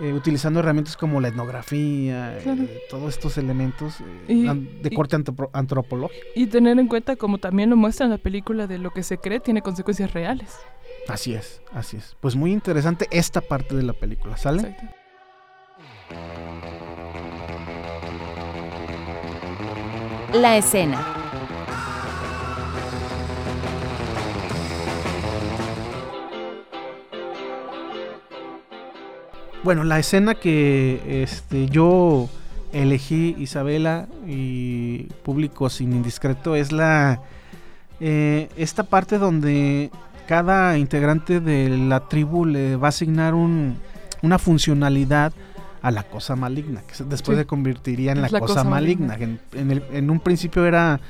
eh, 0.00 0.12
utilizando 0.14 0.60
herramientas 0.60 0.96
como 0.96 1.20
la 1.20 1.28
etnografía, 1.28 2.38
eh, 2.38 2.80
todos 2.88 3.14
estos 3.14 3.36
elementos 3.36 3.96
eh, 4.26 4.66
de 4.82 4.90
corte 4.90 5.16
antropológico. 5.52 6.26
Y 6.34 6.46
tener 6.46 6.78
en 6.78 6.88
cuenta, 6.88 7.16
como 7.16 7.38
también 7.38 7.68
lo 7.68 7.76
muestra 7.76 8.06
en 8.06 8.10
la 8.10 8.18
película, 8.18 8.66
de 8.66 8.78
lo 8.78 8.90
que 8.90 9.02
se 9.02 9.18
cree 9.18 9.38
tiene 9.38 9.60
consecuencias 9.60 10.12
reales. 10.14 10.56
Así 11.08 11.34
es, 11.34 11.60
así 11.74 11.98
es. 11.98 12.16
Pues 12.20 12.36
muy 12.36 12.52
interesante 12.52 13.06
esta 13.10 13.42
parte 13.42 13.76
de 13.76 13.82
la 13.82 13.92
película, 13.92 14.36
¿sale? 14.38 14.74
La 20.34 20.56
escena. 20.56 20.98
Bueno, 29.62 29.84
la 29.84 29.98
escena 29.98 30.34
que 30.34 31.22
este, 31.22 31.66
yo 31.66 32.30
elegí, 32.72 33.36
Isabela, 33.38 34.08
y 34.26 35.04
público 35.22 35.68
sin 35.68 35.92
indiscreto, 35.92 36.56
es 36.56 36.72
la 36.72 37.20
eh, 38.00 38.48
esta 38.56 38.84
parte 38.84 39.18
donde 39.18 39.90
cada 40.26 40.78
integrante 40.78 41.40
de 41.40 41.68
la 41.68 42.08
tribu 42.08 42.46
le 42.46 42.76
va 42.76 42.86
a 42.86 42.88
asignar 42.88 43.34
un, 43.34 43.76
una 44.22 44.38
funcionalidad 44.38 45.32
a 45.82 45.90
la 45.90 46.04
cosa 46.04 46.36
maligna, 46.36 46.82
que 46.82 47.04
después 47.04 47.36
se 47.36 47.44
convertiría 47.44 48.12
en 48.12 48.22
la, 48.22 48.28
cosa, 48.28 48.64
maligna. 48.64 49.16
En, 49.52 50.10
un 50.10 50.20
principio 50.20 50.64
era 50.64 51.00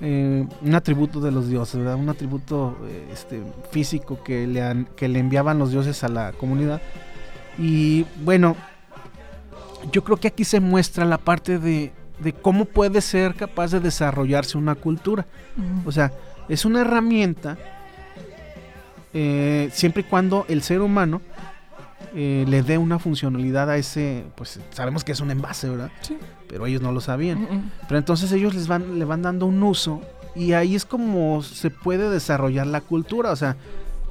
eh, 0.00 0.46
un 0.62 0.74
atributo 0.74 1.20
de 1.20 1.30
los 1.30 1.48
dioses, 1.48 1.74
un 1.74 2.08
atributo 2.08 2.78
eh, 2.86 3.10
este, 3.12 3.42
físico 3.70 4.22
que 4.24 4.46
le, 4.46 4.86
que 4.96 5.08
le 5.08 5.18
enviaban 5.18 5.58
los 5.58 5.70
dioses 5.70 6.02
a 6.02 6.08
la 6.08 6.32
comunidad 6.32 6.80
y 7.58 8.06
bueno, 8.24 8.56
yo 9.92 10.02
creo 10.04 10.16
que 10.16 10.28
aquí 10.28 10.44
se 10.44 10.60
muestra 10.60 11.04
la 11.04 11.18
parte 11.18 11.58
de, 11.58 11.92
cómo 12.40 12.64
puede 12.64 13.00
ser 13.00 13.34
capaz 13.34 13.72
de 13.72 13.80
desarrollarse 13.80 14.56
una 14.56 14.74
cultura. 14.74 15.26
O 15.84 15.92
sea, 15.92 16.12
es 16.48 16.64
una 16.64 16.80
herramienta 16.80 17.58
eh, 19.12 19.68
siempre 19.72 20.02
y 20.02 20.04
cuando 20.04 20.46
el 20.48 20.62
ser 20.62 20.80
humano 20.80 21.20
eh, 22.14 22.44
le 22.48 22.62
dé 22.62 22.78
una 22.78 22.98
funcionalidad 22.98 23.70
a 23.70 23.76
ese, 23.76 24.24
pues 24.36 24.60
sabemos 24.70 25.04
que 25.04 25.12
es 25.12 25.20
un 25.20 25.30
envase, 25.30 25.68
¿verdad? 25.68 25.90
Sí. 26.02 26.18
Pero 26.48 26.66
ellos 26.66 26.82
no 26.82 26.92
lo 26.92 27.00
sabían. 27.00 27.70
Pero 27.88 27.98
entonces 27.98 28.30
ellos 28.32 28.54
les 28.54 28.68
van, 28.68 28.98
le 28.98 29.04
van 29.04 29.22
dando 29.22 29.46
un 29.46 29.62
uso 29.62 30.00
y 30.34 30.52
ahí 30.52 30.74
es 30.74 30.84
como 30.84 31.42
se 31.42 31.70
puede 31.70 32.10
desarrollar 32.10 32.66
la 32.66 32.80
cultura. 32.80 33.30
O 33.30 33.36
sea, 33.36 33.56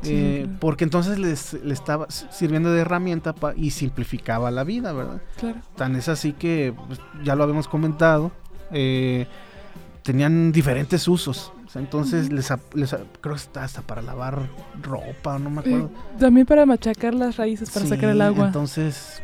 eh, 0.04 0.48
porque 0.60 0.84
entonces 0.84 1.20
les, 1.20 1.54
estaba 1.54 2.10
sirviendo 2.10 2.72
de 2.72 2.82
herramienta 2.82 3.36
y 3.56 3.72
simplificaba 3.72 4.52
la 4.52 4.64
vida, 4.64 4.94
¿verdad? 4.94 5.22
Claro. 5.38 5.60
Tan 5.76 5.96
es 5.96 6.10
así 6.10 6.34
que, 6.34 6.74
pues, 6.88 7.00
ya 7.24 7.36
lo 7.36 7.44
habíamos 7.44 7.68
comentado, 7.68 8.32
eh, 8.72 9.28
tenían 10.04 10.52
diferentes 10.52 11.08
usos. 11.08 11.54
Entonces 11.76 12.32
les, 12.32 12.48
creo 12.50 13.36
que 13.36 13.42
está 13.42 13.64
hasta 13.64 13.82
para 13.82 14.02
lavar 14.02 14.50
ropa, 14.82 15.40
no 15.40 15.50
me 15.50 15.62
acuerdo. 15.62 15.90
también 16.20 16.46
para 16.46 16.66
machacar 16.66 17.14
las 17.14 17.38
raíces, 17.38 17.70
para 17.70 17.86
sacar 17.86 18.10
el 18.10 18.22
agua. 18.22 18.48
Entonces, 18.48 19.22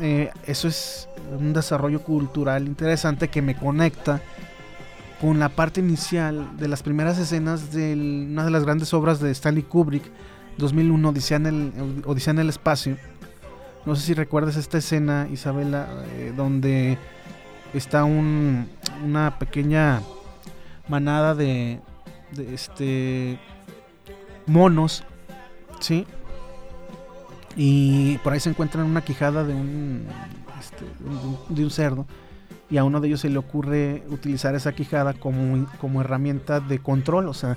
eh, 0.00 0.30
eso 0.46 0.68
es 0.68 1.08
un 1.38 1.52
desarrollo 1.52 2.02
cultural 2.02 2.66
interesante 2.66 3.28
que 3.28 3.40
me 3.42 3.56
conecta 3.56 4.20
con 5.20 5.38
la 5.38 5.48
parte 5.48 5.80
inicial 5.80 6.56
de 6.58 6.68
las 6.68 6.82
primeras 6.82 7.18
escenas 7.18 7.72
de 7.72 7.94
una 7.94 8.44
de 8.44 8.50
las 8.50 8.64
grandes 8.64 8.92
obras 8.94 9.18
de 9.20 9.30
Stanley 9.30 9.64
Kubrick, 9.64 10.04
2001, 10.58 11.08
Odisea 11.08 11.36
en 11.38 11.46
el, 11.46 12.02
Odisea 12.04 12.32
en 12.32 12.38
el 12.40 12.48
espacio. 12.50 12.96
No 13.86 13.96
sé 13.96 14.02
si 14.02 14.14
recuerdas 14.14 14.56
esta 14.56 14.78
escena, 14.78 15.26
Isabela, 15.32 15.88
eh, 16.12 16.32
donde 16.36 16.98
está 17.72 18.04
un, 18.04 18.68
una 19.04 19.38
pequeña 19.38 20.02
manada 20.88 21.34
de, 21.34 21.80
de 22.32 22.54
este 22.54 23.38
monos, 24.46 25.04
¿sí? 25.80 26.06
Y 27.56 28.18
por 28.18 28.32
ahí 28.32 28.40
se 28.40 28.50
encuentran 28.50 28.86
una 28.86 29.02
quijada 29.02 29.44
de 29.44 29.54
un, 29.54 30.06
este, 30.58 30.84
de 31.48 31.64
un 31.64 31.70
cerdo 31.70 32.06
y 32.70 32.76
a 32.76 32.84
uno 32.84 33.00
de 33.00 33.08
ellos 33.08 33.20
se 33.20 33.30
le 33.30 33.38
ocurre 33.38 34.02
utilizar 34.08 34.54
esa 34.54 34.72
quijada 34.72 35.14
como, 35.14 35.66
como 35.80 36.00
herramienta 36.00 36.60
de 36.60 36.78
control, 36.80 37.28
o 37.28 37.34
sea, 37.34 37.56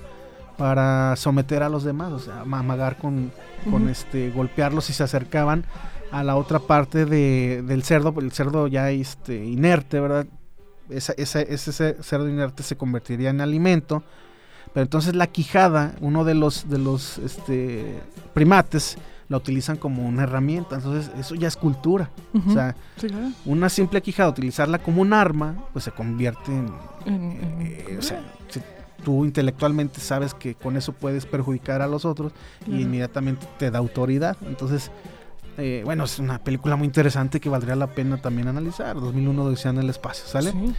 para 0.57 1.15
someter 1.17 1.63
a 1.63 1.69
los 1.69 1.83
demás, 1.83 2.11
o 2.11 2.19
sea, 2.19 2.41
amagar 2.41 2.97
con, 2.97 3.31
con 3.69 3.89
este, 3.89 4.31
golpearlos 4.31 4.85
si 4.85 4.93
se 4.93 5.03
acercaban 5.03 5.65
a 6.11 6.23
la 6.23 6.35
otra 6.35 6.59
parte 6.59 7.05
de, 7.05 7.63
del 7.65 7.83
cerdo, 7.83 8.13
el 8.19 8.31
cerdo 8.31 8.67
ya 8.67 8.89
este, 8.91 9.45
inerte, 9.45 9.99
¿verdad? 9.99 10.27
Esa, 10.91 11.13
ese 11.13 11.95
cerdo 12.01 12.27
inerte 12.27 12.63
se 12.63 12.75
convertiría 12.75 13.29
en 13.29 13.41
alimento, 13.41 14.03
pero 14.73 14.83
entonces 14.83 15.15
la 15.15 15.27
quijada, 15.27 15.95
uno 16.01 16.23
de 16.23 16.35
los, 16.35 16.69
de 16.69 16.77
los 16.77 17.17
este, 17.19 17.99
primates, 18.33 18.97
la 19.31 19.37
utilizan 19.37 19.77
como 19.77 20.05
una 20.05 20.23
herramienta. 20.23 20.75
Entonces, 20.75 21.09
eso 21.17 21.35
ya 21.35 21.47
es 21.47 21.55
cultura. 21.55 22.09
O 22.47 22.51
sea, 22.51 22.75
una 23.45 23.69
simple 23.69 24.01
quijada, 24.01 24.29
utilizarla 24.29 24.79
como 24.79 25.01
un 25.01 25.13
arma, 25.13 25.55
pues 25.71 25.85
se 25.85 25.91
convierte 25.91 26.51
en. 26.51 26.67
Eh, 27.05 27.95
o 27.97 28.01
sea, 28.01 28.21
tú 29.05 29.23
intelectualmente 29.23 30.01
sabes 30.01 30.33
que 30.33 30.55
con 30.55 30.75
eso 30.75 30.91
puedes 30.91 31.25
perjudicar 31.25 31.81
a 31.81 31.87
los 31.87 32.03
otros 32.03 32.33
y 32.67 32.81
inmediatamente 32.81 33.47
te 33.57 33.71
da 33.71 33.79
autoridad. 33.79 34.35
Entonces, 34.45 34.91
eh, 35.57 35.81
bueno, 35.85 36.05
es 36.05 36.19
una 36.19 36.39
película 36.39 36.75
muy 36.75 36.87
interesante 36.87 37.39
que 37.39 37.49
valdría 37.49 37.75
la 37.75 37.87
pena 37.87 38.17
también 38.17 38.47
analizar. 38.47 38.99
2001 38.99 39.49
de 39.49 39.69
en 39.69 39.77
el 39.77 39.89
espacio, 39.89 40.25
¿sale? 40.25 40.51
Sí. 40.51 40.73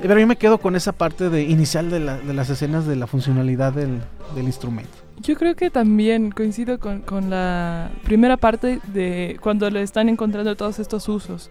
Pero 0.00 0.18
yo 0.18 0.26
me 0.26 0.36
quedo 0.36 0.58
con 0.58 0.76
esa 0.76 0.92
parte 0.92 1.30
de 1.30 1.42
inicial 1.44 1.90
de, 1.90 2.00
las 2.00 2.50
escenas 2.50 2.86
de 2.86 2.96
la 2.96 3.06
funcionalidad 3.06 3.72
del, 3.72 4.02
instrumento. 4.36 4.90
Yo 5.22 5.36
creo 5.36 5.54
que 5.54 5.70
también 5.70 6.32
coincido 6.32 6.80
con, 6.80 7.02
con, 7.02 7.30
la 7.30 7.90
primera 8.02 8.36
parte 8.36 8.80
de 8.92 9.38
cuando 9.40 9.70
le 9.70 9.82
están 9.82 10.08
encontrando 10.08 10.56
todos 10.56 10.80
estos 10.80 11.08
usos. 11.08 11.50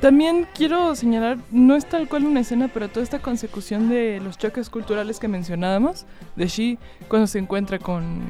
También 0.00 0.46
quiero 0.54 0.94
señalar, 0.94 1.38
no 1.50 1.74
es 1.74 1.84
tal 1.84 2.08
cual 2.08 2.24
una 2.24 2.40
escena, 2.40 2.70
pero 2.72 2.88
toda 2.88 3.02
esta 3.02 3.18
consecución 3.18 3.88
de 3.88 4.20
los 4.20 4.38
choques 4.38 4.70
culturales 4.70 5.18
que 5.18 5.26
mencionábamos, 5.26 6.06
de 6.36 6.46
She, 6.46 6.78
cuando 7.08 7.26
se 7.26 7.40
encuentra 7.40 7.80
con, 7.80 8.20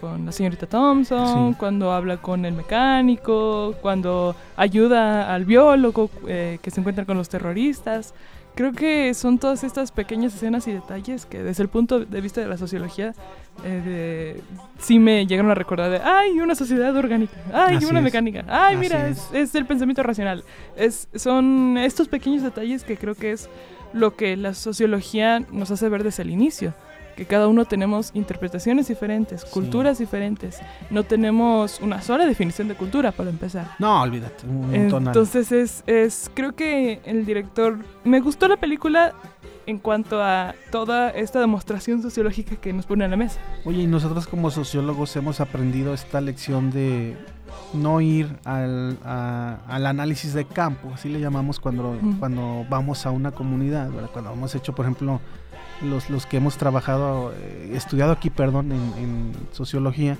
con 0.00 0.24
la 0.24 0.30
señorita 0.30 0.68
Thompson, 0.68 1.54
cuando 1.54 1.90
habla 1.90 2.18
con 2.18 2.44
el 2.44 2.54
mecánico, 2.54 3.74
cuando 3.82 4.36
ayuda 4.56 5.34
al 5.34 5.44
biólogo 5.44 6.10
eh, 6.28 6.60
que 6.62 6.70
se 6.70 6.78
encuentra 6.78 7.04
con 7.04 7.16
los 7.16 7.28
terroristas 7.28 8.14
creo 8.56 8.72
que 8.72 9.12
son 9.14 9.38
todas 9.38 9.62
estas 9.62 9.92
pequeñas 9.92 10.34
escenas 10.34 10.66
y 10.66 10.72
detalles 10.72 11.26
que 11.26 11.42
desde 11.42 11.62
el 11.62 11.68
punto 11.68 12.00
de 12.00 12.20
vista 12.22 12.40
de 12.40 12.48
la 12.48 12.56
sociología 12.56 13.14
eh, 13.64 14.40
sí 14.78 14.98
me 14.98 15.26
llegaron 15.26 15.50
a 15.50 15.54
recordar 15.54 15.90
de, 15.90 15.98
ay, 15.98 16.40
una 16.40 16.54
sociedad 16.54 16.96
orgánica, 16.96 17.34
ay, 17.52 17.84
una 17.84 18.00
mecánica, 18.00 18.44
ay, 18.48 18.76
mira, 18.78 19.08
es. 19.08 19.54
el 19.54 19.66
pensamiento 19.66 20.02
racional. 20.02 20.42
Es, 20.74 21.06
son 21.14 21.76
estos 21.78 22.08
pequeños 22.08 22.42
detalles 22.42 22.82
que 22.82 22.96
creo 22.96 23.14
que 23.14 23.32
es 23.32 23.48
lo 23.92 24.16
que 24.16 24.36
la 24.36 24.54
sociología 24.54 25.40
nos 25.52 25.70
hace 25.70 25.88
ver 25.90 26.02
desde 26.02 26.22
el 26.22 26.30
inicio 26.30 26.74
que 27.16 27.24
cada 27.24 27.48
uno 27.48 27.64
tenemos 27.64 28.10
interpretaciones 28.14 28.88
diferentes, 28.88 29.44
culturas 29.44 29.98
diferentes. 29.98 30.60
No 30.90 31.02
tenemos 31.02 31.80
una 31.80 32.02
sola 32.02 32.26
definición 32.26 32.68
de 32.68 32.74
cultura, 32.74 33.10
para 33.12 33.30
empezar. 33.30 33.70
No, 33.78 34.02
olvídate. 34.02 34.46
Un 34.46 34.74
Entonces 34.74 35.50
es, 35.50 35.82
es, 35.86 36.30
creo 36.34 36.54
que 36.54 37.00
el 37.04 37.24
director, 37.24 37.78
me 38.04 38.20
gustó 38.20 38.48
la 38.48 38.56
película 38.56 39.14
en 39.66 39.78
cuanto 39.78 40.22
a 40.22 40.54
toda 40.70 41.10
esta 41.10 41.40
demostración 41.40 42.02
sociológica 42.02 42.56
que 42.56 42.72
nos 42.72 42.86
pone 42.86 43.04
a 43.04 43.08
la 43.08 43.16
mesa. 43.16 43.40
Oye, 43.64 43.82
y 43.82 43.86
nosotros 43.86 44.26
como 44.26 44.50
sociólogos 44.50 45.16
hemos 45.16 45.40
aprendido 45.40 45.92
esta 45.94 46.20
lección 46.20 46.70
de 46.70 47.16
no 47.72 48.00
ir 48.00 48.28
al, 48.44 48.96
al 49.04 49.86
análisis 49.86 50.34
de 50.34 50.44
campo, 50.44 50.90
así 50.94 51.08
le 51.08 51.20
llamamos 51.20 51.58
cuando, 51.58 51.98
cuando 52.18 52.64
vamos 52.68 53.06
a 53.06 53.10
una 53.10 53.32
comunidad, 53.32 53.90
cuando 54.12 54.32
hemos 54.32 54.54
hecho, 54.54 54.74
por 54.74 54.84
ejemplo, 54.84 55.20
los, 55.82 56.10
los 56.10 56.26
que 56.26 56.38
hemos 56.38 56.56
trabajado, 56.56 57.32
eh, 57.32 57.72
estudiado 57.74 58.12
aquí, 58.12 58.30
perdón, 58.30 58.72
en, 58.72 59.32
sociología, 59.52 60.16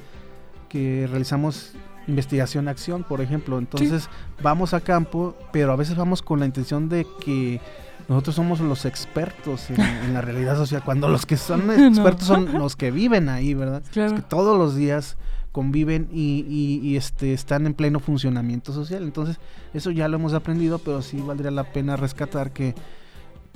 que 0.68 1.06
realizamos 1.08 1.72
investigación-acción, 2.06 3.04
por 3.04 3.20
ejemplo. 3.20 3.58
Entonces 3.58 4.08
vamos 4.42 4.74
a 4.74 4.80
campo, 4.80 5.36
pero 5.52 5.72
a 5.72 5.76
veces 5.76 5.96
vamos 5.96 6.22
con 6.22 6.40
la 6.40 6.46
intención 6.46 6.88
de 6.88 7.06
que 7.24 7.60
nosotros 8.08 8.36
somos 8.36 8.60
los 8.60 8.84
expertos 8.84 9.70
en, 9.70 9.78
la 10.14 10.20
realidad 10.20 10.56
social, 10.56 10.82
cuando 10.84 11.08
los 11.08 11.26
que 11.26 11.36
son 11.36 11.70
expertos 11.70 12.26
son 12.26 12.58
los 12.58 12.76
que 12.76 12.90
viven 12.90 13.28
ahí, 13.28 13.54
¿verdad? 13.54 13.82
Los 13.94 14.12
que 14.12 14.22
todos 14.22 14.56
los 14.56 14.76
días 14.76 15.16
conviven 15.56 16.08
y, 16.12 16.44
y, 16.82 16.96
este, 16.96 17.32
están 17.32 17.66
en 17.66 17.72
pleno 17.72 17.98
funcionamiento 17.98 18.74
social. 18.74 19.02
Entonces, 19.02 19.40
eso 19.72 19.90
ya 19.90 20.06
lo 20.06 20.18
hemos 20.18 20.34
aprendido, 20.34 20.78
pero 20.78 21.00
sí 21.00 21.18
valdría 21.26 21.50
la 21.50 21.72
pena 21.72 21.96
rescatar 21.96 22.50
que 22.50 22.74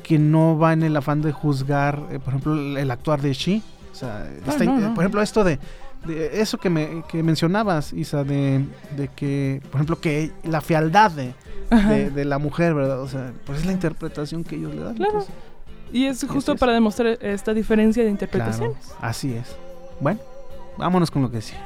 que 0.01 0.19
no 0.19 0.59
va 0.59 0.73
en 0.73 0.83
el 0.83 0.97
afán 0.97 1.23
de 1.23 1.33
juzgar, 1.33 2.03
eh, 2.11 2.19
por 2.19 2.35
ejemplo, 2.35 2.55
el, 2.79 2.91
actuar 2.91 3.21
de 3.21 3.33
Shi. 3.33 3.63
O 3.93 3.95
sea, 3.95 4.29
ah, 4.47 4.93
por 4.95 5.03
ejemplo, 5.03 5.23
esto 5.23 5.45
de, 5.45 5.59
eso 6.33 6.59
que, 6.59 6.71
me, 6.71 7.03
que 7.09 7.23
mencionabas, 7.23 7.93
Isa, 7.93 8.25
de, 8.25 8.65
de, 8.97 9.09
que, 9.09 9.61
por 9.71 9.77
ejemplo, 9.77 10.01
que 10.01 10.33
la 10.45 10.61
fealdad 10.61 11.11
de, 11.11 11.35
de, 12.11 12.25
la 12.25 12.39
mujer, 12.39 12.75
¿verdad? 12.75 13.01
O 13.01 13.09
sea, 13.09 13.33
pues 13.45 13.61
es 13.61 13.67
la 13.67 13.73
interpretación 13.73 14.45
que 14.45 14.57
ellos 14.57 14.75
le 14.75 14.83
dan. 14.83 14.95
Claro. 14.95 15.25
y 15.93 16.07
es 16.07 16.25
justo 16.27 16.57
para 16.57 16.73
demostrar 16.73 17.19
esta 17.21 17.53
diferencia 17.53 18.03
de 18.03 18.11
interpretaciones. 18.11 18.77
así 19.01 19.35
es. 19.35 19.57
Bueno, 20.01 20.21
vámonos 20.79 21.11
con 21.11 21.23
lo 21.23 21.31
que 21.31 21.37
decía. 21.37 21.59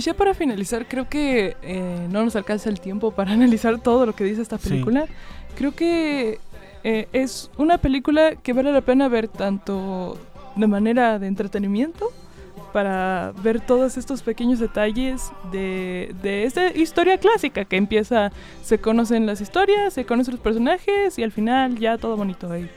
Pues 0.00 0.06
ya 0.06 0.14
para 0.14 0.32
finalizar, 0.32 0.88
creo 0.88 1.10
que 1.10 1.58
eh, 1.60 2.08
no 2.10 2.24
nos 2.24 2.34
alcanza 2.34 2.70
el 2.70 2.80
tiempo 2.80 3.10
para 3.10 3.32
analizar 3.34 3.78
todo 3.82 4.06
lo 4.06 4.14
que 4.14 4.24
dice 4.24 4.40
esta 4.40 4.56
película. 4.56 5.04
Creo 5.56 5.72
que 5.72 6.38
eh, 6.84 7.06
es 7.12 7.50
una 7.58 7.76
película 7.76 8.36
que 8.36 8.54
vale 8.54 8.72
la 8.72 8.80
pena 8.80 9.08
ver 9.08 9.28
tanto 9.28 10.16
de 10.56 10.66
manera 10.66 11.18
de 11.18 11.26
entretenimiento, 11.26 12.10
para 12.72 13.34
ver 13.42 13.60
todos 13.60 13.98
estos 13.98 14.22
pequeños 14.22 14.58
detalles 14.58 15.32
de, 15.52 16.14
de 16.22 16.44
esta 16.44 16.72
historia 16.72 17.18
clásica 17.18 17.66
que 17.66 17.76
empieza, 17.76 18.32
se 18.62 18.78
conocen 18.78 19.26
las 19.26 19.42
historias, 19.42 19.92
se 19.92 20.06
conocen 20.06 20.32
los 20.32 20.40
personajes 20.40 21.18
y 21.18 21.22
al 21.22 21.30
final 21.30 21.78
ya 21.78 21.98
todo 21.98 22.16
bonito 22.16 22.50
ahí. 22.50 22.70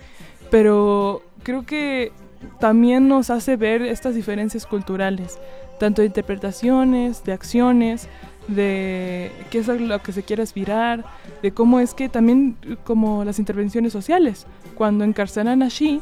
Pero 0.52 1.22
creo 1.42 1.66
que 1.66 2.12
también 2.60 3.08
nos 3.08 3.30
hace 3.30 3.56
ver 3.56 3.82
estas 3.82 4.14
diferencias 4.14 4.66
culturales 4.66 5.40
tanto 5.84 6.02
de 6.02 6.06
interpretaciones, 6.08 7.26
de 7.26 7.34
acciones, 7.34 8.08
de 8.48 9.34
qué 9.52 9.58
es 9.58 9.68
lo 9.68 10.02
que 10.02 10.14
se 10.14 10.24
quiere 10.24 10.42
aspirar, 10.42 11.04
de 11.42 11.52
cómo 11.52 11.82
es 11.82 11.94
que 11.94 12.08
también 12.08 12.56
como 12.86 13.26
las 13.26 13.38
intervenciones 13.38 13.92
sociales, 13.92 14.48
cuando 14.76 15.04
encarcelan 15.04 15.62
a 15.62 15.68
Shi, 15.68 16.00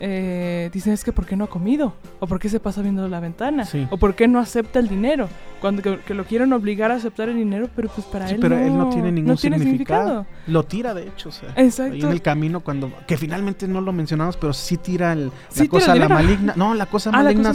eh, 0.00 0.70
dicen 0.72 0.92
es 0.92 1.02
que 1.02 1.12
¿por 1.12 1.26
qué 1.26 1.36
no 1.36 1.44
ha 1.44 1.48
comido? 1.48 1.94
¿O 2.20 2.26
por 2.26 2.38
qué 2.38 2.48
se 2.48 2.60
pasa 2.60 2.82
viendo 2.82 3.06
la 3.08 3.20
ventana? 3.20 3.66
¿O 3.90 3.96
por 3.96 4.14
qué 4.14 4.28
no 4.28 4.38
acepta 4.38 4.78
el 4.78 4.88
dinero? 4.88 5.28
Cuando 5.60 5.82
que, 5.82 6.14
lo 6.14 6.24
quieren 6.24 6.52
obligar 6.52 6.92
a 6.92 6.94
aceptar 6.94 7.28
el 7.28 7.36
dinero, 7.36 7.68
pero 7.74 7.88
pues 7.88 8.06
para 8.06 8.30
él, 8.30 8.38
pero 8.40 8.56
no, 8.56 8.64
él 8.64 8.78
no 8.78 8.90
tiene 8.90 9.10
ningún 9.10 9.36
significado. 9.36 10.24
Lo 10.46 10.62
tira, 10.62 10.94
de 10.94 11.08
hecho, 11.08 11.30
o 11.30 11.32
sea, 11.32 11.52
Ahí 11.56 12.00
en 12.00 12.12
el 12.12 12.22
camino 12.22 12.60
cuando, 12.60 12.92
que 13.06 13.16
finalmente 13.16 13.66
no 13.66 13.80
lo 13.80 13.92
mencionamos, 13.92 14.36
pero 14.36 14.52
sí 14.52 14.76
tira 14.76 15.12
el, 15.12 15.32
la 15.56 15.66
cosa, 15.66 15.94
la 15.96 16.08
maligna, 16.08 16.52
no, 16.56 16.74
la 16.74 16.86
cosa 16.86 17.10
ah, 17.12 17.24
maligna, 17.24 17.52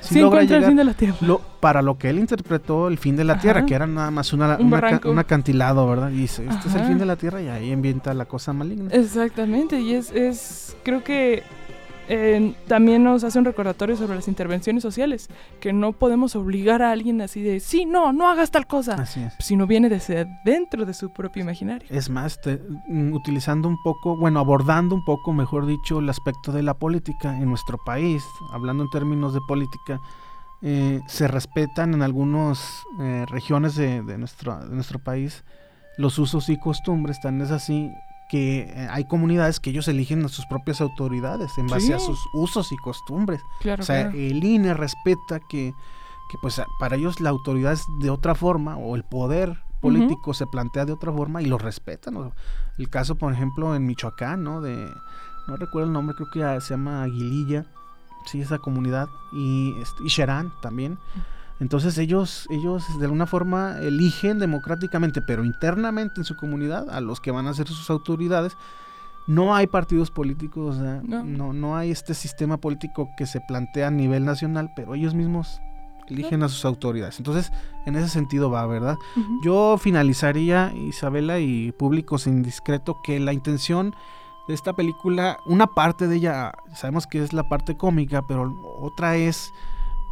sí, 0.00 0.20
logra 0.20 0.42
llegar, 0.42 0.60
el 0.60 0.68
fin 0.68 0.76
de 0.76 0.84
la 0.84 0.94
tierra. 0.94 1.16
para 1.60 1.82
lo 1.82 1.98
que 1.98 2.08
él 2.08 2.18
interpretó 2.18 2.88
el 2.88 2.96
fin 2.96 3.16
de 3.16 3.24
la 3.24 3.38
tierra, 3.38 3.66
que 3.66 3.74
era 3.74 3.86
nada 3.86 4.10
más 4.10 4.32
una, 4.32 4.56
un, 4.56 4.72
un 4.72 5.18
acantilado, 5.18 5.86
¿verdad? 5.86 6.10
Y 6.10 6.16
dice, 6.16 6.46
este 6.48 6.68
es 6.68 6.74
el 6.74 6.84
fin 6.84 6.98
de 6.98 7.06
la 7.06 7.16
tierra 7.16 7.42
y 7.42 7.48
ahí 7.48 7.70
ambienta 7.70 8.14
la 8.14 8.24
cosa 8.24 8.54
maligna. 8.54 8.90
Exactamente, 8.92 9.78
y 9.78 9.92
es, 9.94 10.10
es 10.12 10.76
creo 10.82 11.04
que 11.04 11.42
también 12.66 13.04
nos 13.04 13.24
hace 13.24 13.38
un 13.38 13.44
recordatorio 13.44 13.96
sobre 13.96 14.16
las 14.16 14.28
intervenciones 14.28 14.82
sociales, 14.82 15.28
que 15.60 15.72
no 15.72 15.92
podemos 15.92 16.36
obligar 16.36 16.82
a 16.82 16.90
alguien 16.90 17.20
así 17.20 17.42
de, 17.42 17.60
sí, 17.60 17.84
no, 17.84 18.12
no 18.12 18.28
hagas 18.28 18.50
tal 18.50 18.66
cosa, 18.66 18.94
así 18.94 19.22
sino 19.38 19.66
viene 19.66 19.88
desde 19.88 20.26
dentro 20.44 20.84
de 20.84 20.94
su 20.94 21.12
propio 21.12 21.42
imaginario. 21.42 21.88
Es 21.90 22.10
más, 22.10 22.38
mm, 22.88 23.12
utilizando 23.12 23.68
un 23.68 23.76
poco, 23.82 24.16
bueno, 24.16 24.40
abordando 24.40 24.94
un 24.94 25.04
poco, 25.04 25.32
mejor 25.32 25.66
dicho, 25.66 26.00
el 26.00 26.08
aspecto 26.08 26.52
de 26.52 26.62
la 26.62 26.74
política 26.74 27.36
en 27.36 27.48
nuestro 27.48 27.78
país, 27.78 28.22
hablando 28.52 28.82
en 28.82 28.90
términos 28.90 29.34
de 29.34 29.40
política, 29.46 30.00
eh, 30.62 31.00
se 31.06 31.26
respetan 31.26 31.94
en 31.94 32.02
algunas 32.02 32.84
eh, 33.00 33.26
regiones 33.28 33.74
de, 33.74 34.02
nuestro, 34.16 34.58
de 34.60 34.74
nuestro 34.74 35.00
país 35.00 35.42
los 35.98 36.18
usos 36.18 36.48
y 36.48 36.58
costumbres, 36.58 37.20
tan 37.20 37.40
es 37.40 37.50
así 37.50 37.90
que 38.30 38.60
eh, 38.60 38.88
hay 38.90 39.06
comunidades 39.06 39.60
que 39.60 39.70
ellos 39.70 39.88
eligen 39.88 40.24
a 40.24 40.28
sus 40.28 40.46
propias 40.46 40.80
autoridades 40.80 41.56
en 41.58 41.66
base 41.66 41.94
a 41.94 41.98
sus 41.98 42.18
usos 42.32 42.72
y 42.72 42.76
costumbres. 42.76 43.40
o 43.78 43.82
sea, 43.82 44.10
el 44.10 44.42
INE 44.42 44.74
respeta 44.74 45.40
que, 45.40 45.74
que, 46.30 46.38
pues 46.40 46.60
para 46.80 46.96
ellos 46.96 47.20
la 47.20 47.30
autoridad 47.30 47.72
es 47.72 47.84
de 48.00 48.10
otra 48.10 48.34
forma 48.34 48.76
o 48.76 48.96
el 48.96 49.04
poder 49.04 49.58
político 49.80 50.32
se 50.32 50.46
plantea 50.46 50.84
de 50.84 50.92
otra 50.92 51.12
forma 51.12 51.42
y 51.42 51.46
lo 51.46 51.58
respetan. 51.58 52.32
El 52.78 52.88
caso, 52.88 53.16
por 53.16 53.32
ejemplo, 53.32 53.74
en 53.74 53.84
Michoacán, 53.84 54.42
¿no? 54.42 54.60
De, 54.60 54.88
no 55.48 55.56
recuerdo 55.56 55.88
el 55.88 55.92
nombre, 55.92 56.14
creo 56.14 56.30
que 56.30 56.60
se 56.60 56.70
llama 56.70 57.02
Aguililla, 57.02 57.66
sí, 58.24 58.40
esa 58.40 58.58
comunidad, 58.58 59.08
y, 59.32 59.74
este, 59.82 60.04
y 60.04 60.08
Sherán 60.08 60.52
también. 60.62 60.98
Entonces 61.60 61.96
ellos, 61.98 62.46
ellos 62.50 62.84
de 62.98 63.04
alguna 63.04 63.26
forma 63.26 63.78
eligen 63.80 64.38
democráticamente, 64.38 65.20
pero 65.22 65.44
internamente 65.44 66.20
en 66.20 66.24
su 66.24 66.36
comunidad, 66.36 66.90
a 66.90 67.00
los 67.00 67.20
que 67.20 67.30
van 67.30 67.46
a 67.46 67.54
ser 67.54 67.68
sus 67.68 67.88
autoridades. 67.90 68.56
No 69.28 69.54
hay 69.54 69.68
partidos 69.68 70.10
políticos, 70.10 70.78
no. 70.78 71.52
no. 71.52 71.76
hay 71.76 71.92
este 71.92 72.14
sistema 72.14 72.56
político 72.56 73.10
que 73.16 73.26
se 73.26 73.40
plantea 73.40 73.86
a 73.86 73.90
nivel 73.92 74.24
nacional, 74.24 74.72
pero 74.74 74.96
ellos 74.96 75.14
mismos 75.14 75.60
eligen 76.08 76.42
a 76.42 76.48
sus 76.48 76.64
autoridades. 76.64 77.18
Entonces, 77.18 77.52
en 77.86 77.94
ese 77.94 78.08
sentido 78.08 78.50
va, 78.50 78.66
¿verdad? 78.66 78.96
Yo 79.44 79.78
finalizaría, 79.78 80.72
Isabela 80.74 81.38
y 81.38 81.70
públicos 81.72 82.26
indiscreto, 82.26 82.96
que 83.04 83.20
la 83.20 83.32
intención 83.32 83.94
de 84.48 84.54
esta 84.54 84.72
película, 84.72 85.38
una 85.46 85.68
parte 85.68 86.08
de 86.08 86.16
ella, 86.16 86.52
sabemos 86.74 87.06
que 87.06 87.22
es 87.22 87.32
la 87.32 87.48
parte 87.48 87.76
cómica, 87.76 88.22
pero 88.26 88.52
otra 88.80 89.16
es 89.16 89.52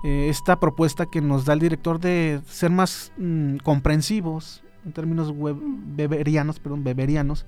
eh, 0.05 0.29
esta 0.29 0.59
propuesta 0.59 1.07
que 1.07 1.21
nos 1.21 1.45
da 1.45 1.53
el 1.53 1.61
director 1.61 2.01
de 2.01 2.41
ser 2.47 2.71
más 2.71 3.13
mm, 3.19 3.59
comprensivos 3.59 4.63
en 4.85 4.93
términos 4.93 5.31
web, 5.31 5.57
beberianos, 5.61 6.59
perdón, 6.59 6.85
beberianos, 6.85 7.45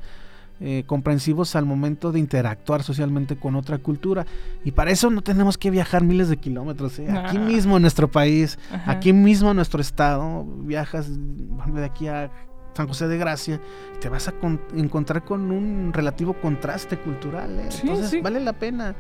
eh, 0.61 0.85
comprensivos 0.87 1.57
al 1.57 1.65
momento 1.65 2.13
de 2.13 2.21
interactuar 2.21 2.83
socialmente 2.83 3.37
con 3.37 3.57
otra 3.57 3.79
cultura. 3.79 4.27
Y 4.65 4.73
para 4.73 4.91
eso 4.91 5.11
no 5.11 5.23
tenemos 5.23 5.59
que 5.59 5.71
viajar 5.71 6.05
miles 6.05 6.29
de 6.29 6.37
kilómetros. 6.37 6.99
¿eh? 6.99 7.11
Aquí 7.11 7.39
mismo 7.39 7.77
en 7.77 7.83
nuestro 7.83 8.11
país, 8.11 8.59
aquí 8.87 9.13
mismo 9.13 9.51
en 9.51 9.57
nuestro 9.57 9.81
estado, 9.81 10.45
viajas 10.45 11.09
de 11.11 11.85
aquí 11.85 12.07
a 12.07 12.31
San 12.75 12.87
José 12.87 13.09
de 13.09 13.19
Gracia, 13.19 13.61
te 14.01 14.09
vas 14.09 14.29
a 14.29 14.35
encontrar 14.75 15.25
con 15.25 15.51
un 15.51 15.93
relativo 15.93 16.35
contraste 16.35 16.97
cultural. 16.99 17.59
Entonces 17.59 18.23
vale 18.23 18.39
la 18.39 18.53
pena 18.53 18.95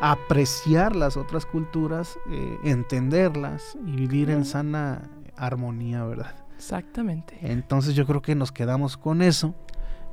apreciar 0.00 0.94
las 0.94 1.16
otras 1.16 1.46
culturas, 1.46 2.18
eh, 2.30 2.58
entenderlas 2.64 3.76
y 3.86 3.92
vivir 3.92 4.30
en 4.30 4.44
sana 4.44 5.10
armonía, 5.36 6.04
¿verdad? 6.04 6.34
Exactamente. 6.56 7.38
Entonces 7.42 7.94
yo 7.94 8.06
creo 8.06 8.22
que 8.22 8.34
nos 8.34 8.52
quedamos 8.52 8.96
con 8.96 9.22
eso. 9.22 9.54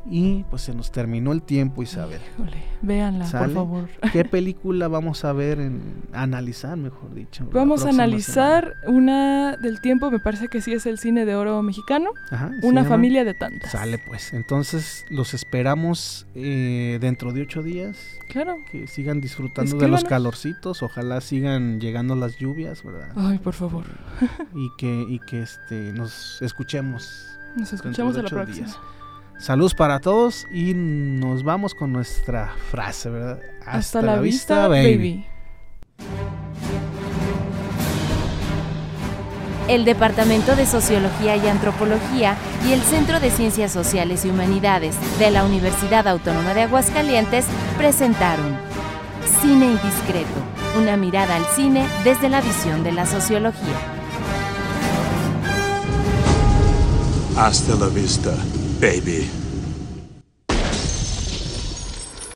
Y 0.09 0.43
pues 0.49 0.63
se 0.63 0.73
nos 0.73 0.91
terminó 0.91 1.31
el 1.31 1.41
tiempo, 1.41 1.81
Isabel. 1.81 2.19
Híjole, 2.33 2.57
véanla, 2.81 3.25
por 3.25 3.49
favor. 3.51 3.89
¿Qué 4.11 4.25
película 4.31 4.87
vamos 4.87 5.23
a 5.23 5.31
ver, 5.33 5.59
en, 5.59 5.81
analizar, 6.11 6.77
mejor 6.77 7.13
dicho? 7.13 7.47
Vamos 7.51 7.85
a 7.85 7.89
analizar 7.89 8.75
una 8.85 9.55
del 9.57 9.79
tiempo, 9.79 10.11
me 10.11 10.19
parece 10.19 10.49
que 10.49 10.61
sí 10.61 10.73
es 10.73 10.85
el 10.85 10.99
cine 10.99 11.25
de 11.25 11.35
oro 11.35 11.61
mexicano. 11.61 12.11
una 12.63 12.83
familia 12.83 13.23
de 13.23 13.33
tantas. 13.33 13.71
Sale 13.71 13.97
pues. 13.97 14.33
Entonces 14.33 15.05
los 15.09 15.33
esperamos 15.33 16.27
eh, 16.35 16.97
dentro 16.99 17.31
de 17.31 17.43
ocho 17.43 17.63
días. 17.63 17.97
Claro. 18.29 18.57
Que 18.71 18.87
sigan 18.87 19.21
disfrutando 19.21 19.77
de 19.77 19.87
los 19.87 20.03
calorcitos, 20.03 20.83
ojalá 20.83 21.21
sigan 21.21 21.79
llegando 21.79 22.15
las 22.15 22.37
lluvias, 22.37 22.83
¿verdad? 22.83 23.11
Ay, 23.15 23.37
por 23.37 23.53
favor. 23.53 23.85
y 24.53 24.69
que, 24.77 25.05
y 25.07 25.19
que 25.19 25.41
este, 25.41 25.93
nos 25.93 26.41
escuchemos. 26.41 27.27
Nos 27.55 27.71
escuchamos 27.71 28.17
a 28.17 28.23
la 28.23 28.29
próxima. 28.29 28.67
Saludos 29.43 29.75
para 29.75 29.99
todos 29.99 30.47
y 30.53 30.73
nos 30.73 31.43
vamos 31.43 31.75
con 31.75 31.91
nuestra 31.91 32.53
frase, 32.71 33.10
¿verdad? 33.10 33.41
Hasta, 33.65 34.01
la, 34.01 34.15
vista, 34.15 34.69
baby. 34.69 35.25
El 39.67 39.84
Departamento 39.84 40.56
de 40.56 40.65
Sociología 40.65 41.36
y 41.36 41.45
Antropología 41.49 42.38
y 42.65 42.71
el 42.71 42.82
Centro 42.84 43.19
de 43.19 43.32
Ciencias 43.32 43.73
Sociales 43.73 44.23
y 44.23 44.29
Humanidades 44.29 44.95
de 45.19 45.29
la 45.29 45.43
Universidad 45.43 46.08
Autónoma 46.08 46.53
de 46.53 46.62
Aguascalientes 46.62 47.45
presentaron 47.77 48.58
Cine 49.41 49.65
Indiscreto, 49.65 50.39
una 50.79 50.95
mirada 50.95 51.36
al 51.36 51.45
cine 51.47 51.86
desde 52.06 52.29
la 52.29 52.39
visión 52.39 52.82
de 52.86 52.93
la 52.93 53.06
sociología. 53.06 53.75
Hasta 57.36 57.75
la 57.75 57.88
vista. 57.88 58.34
Baby. 58.83 59.42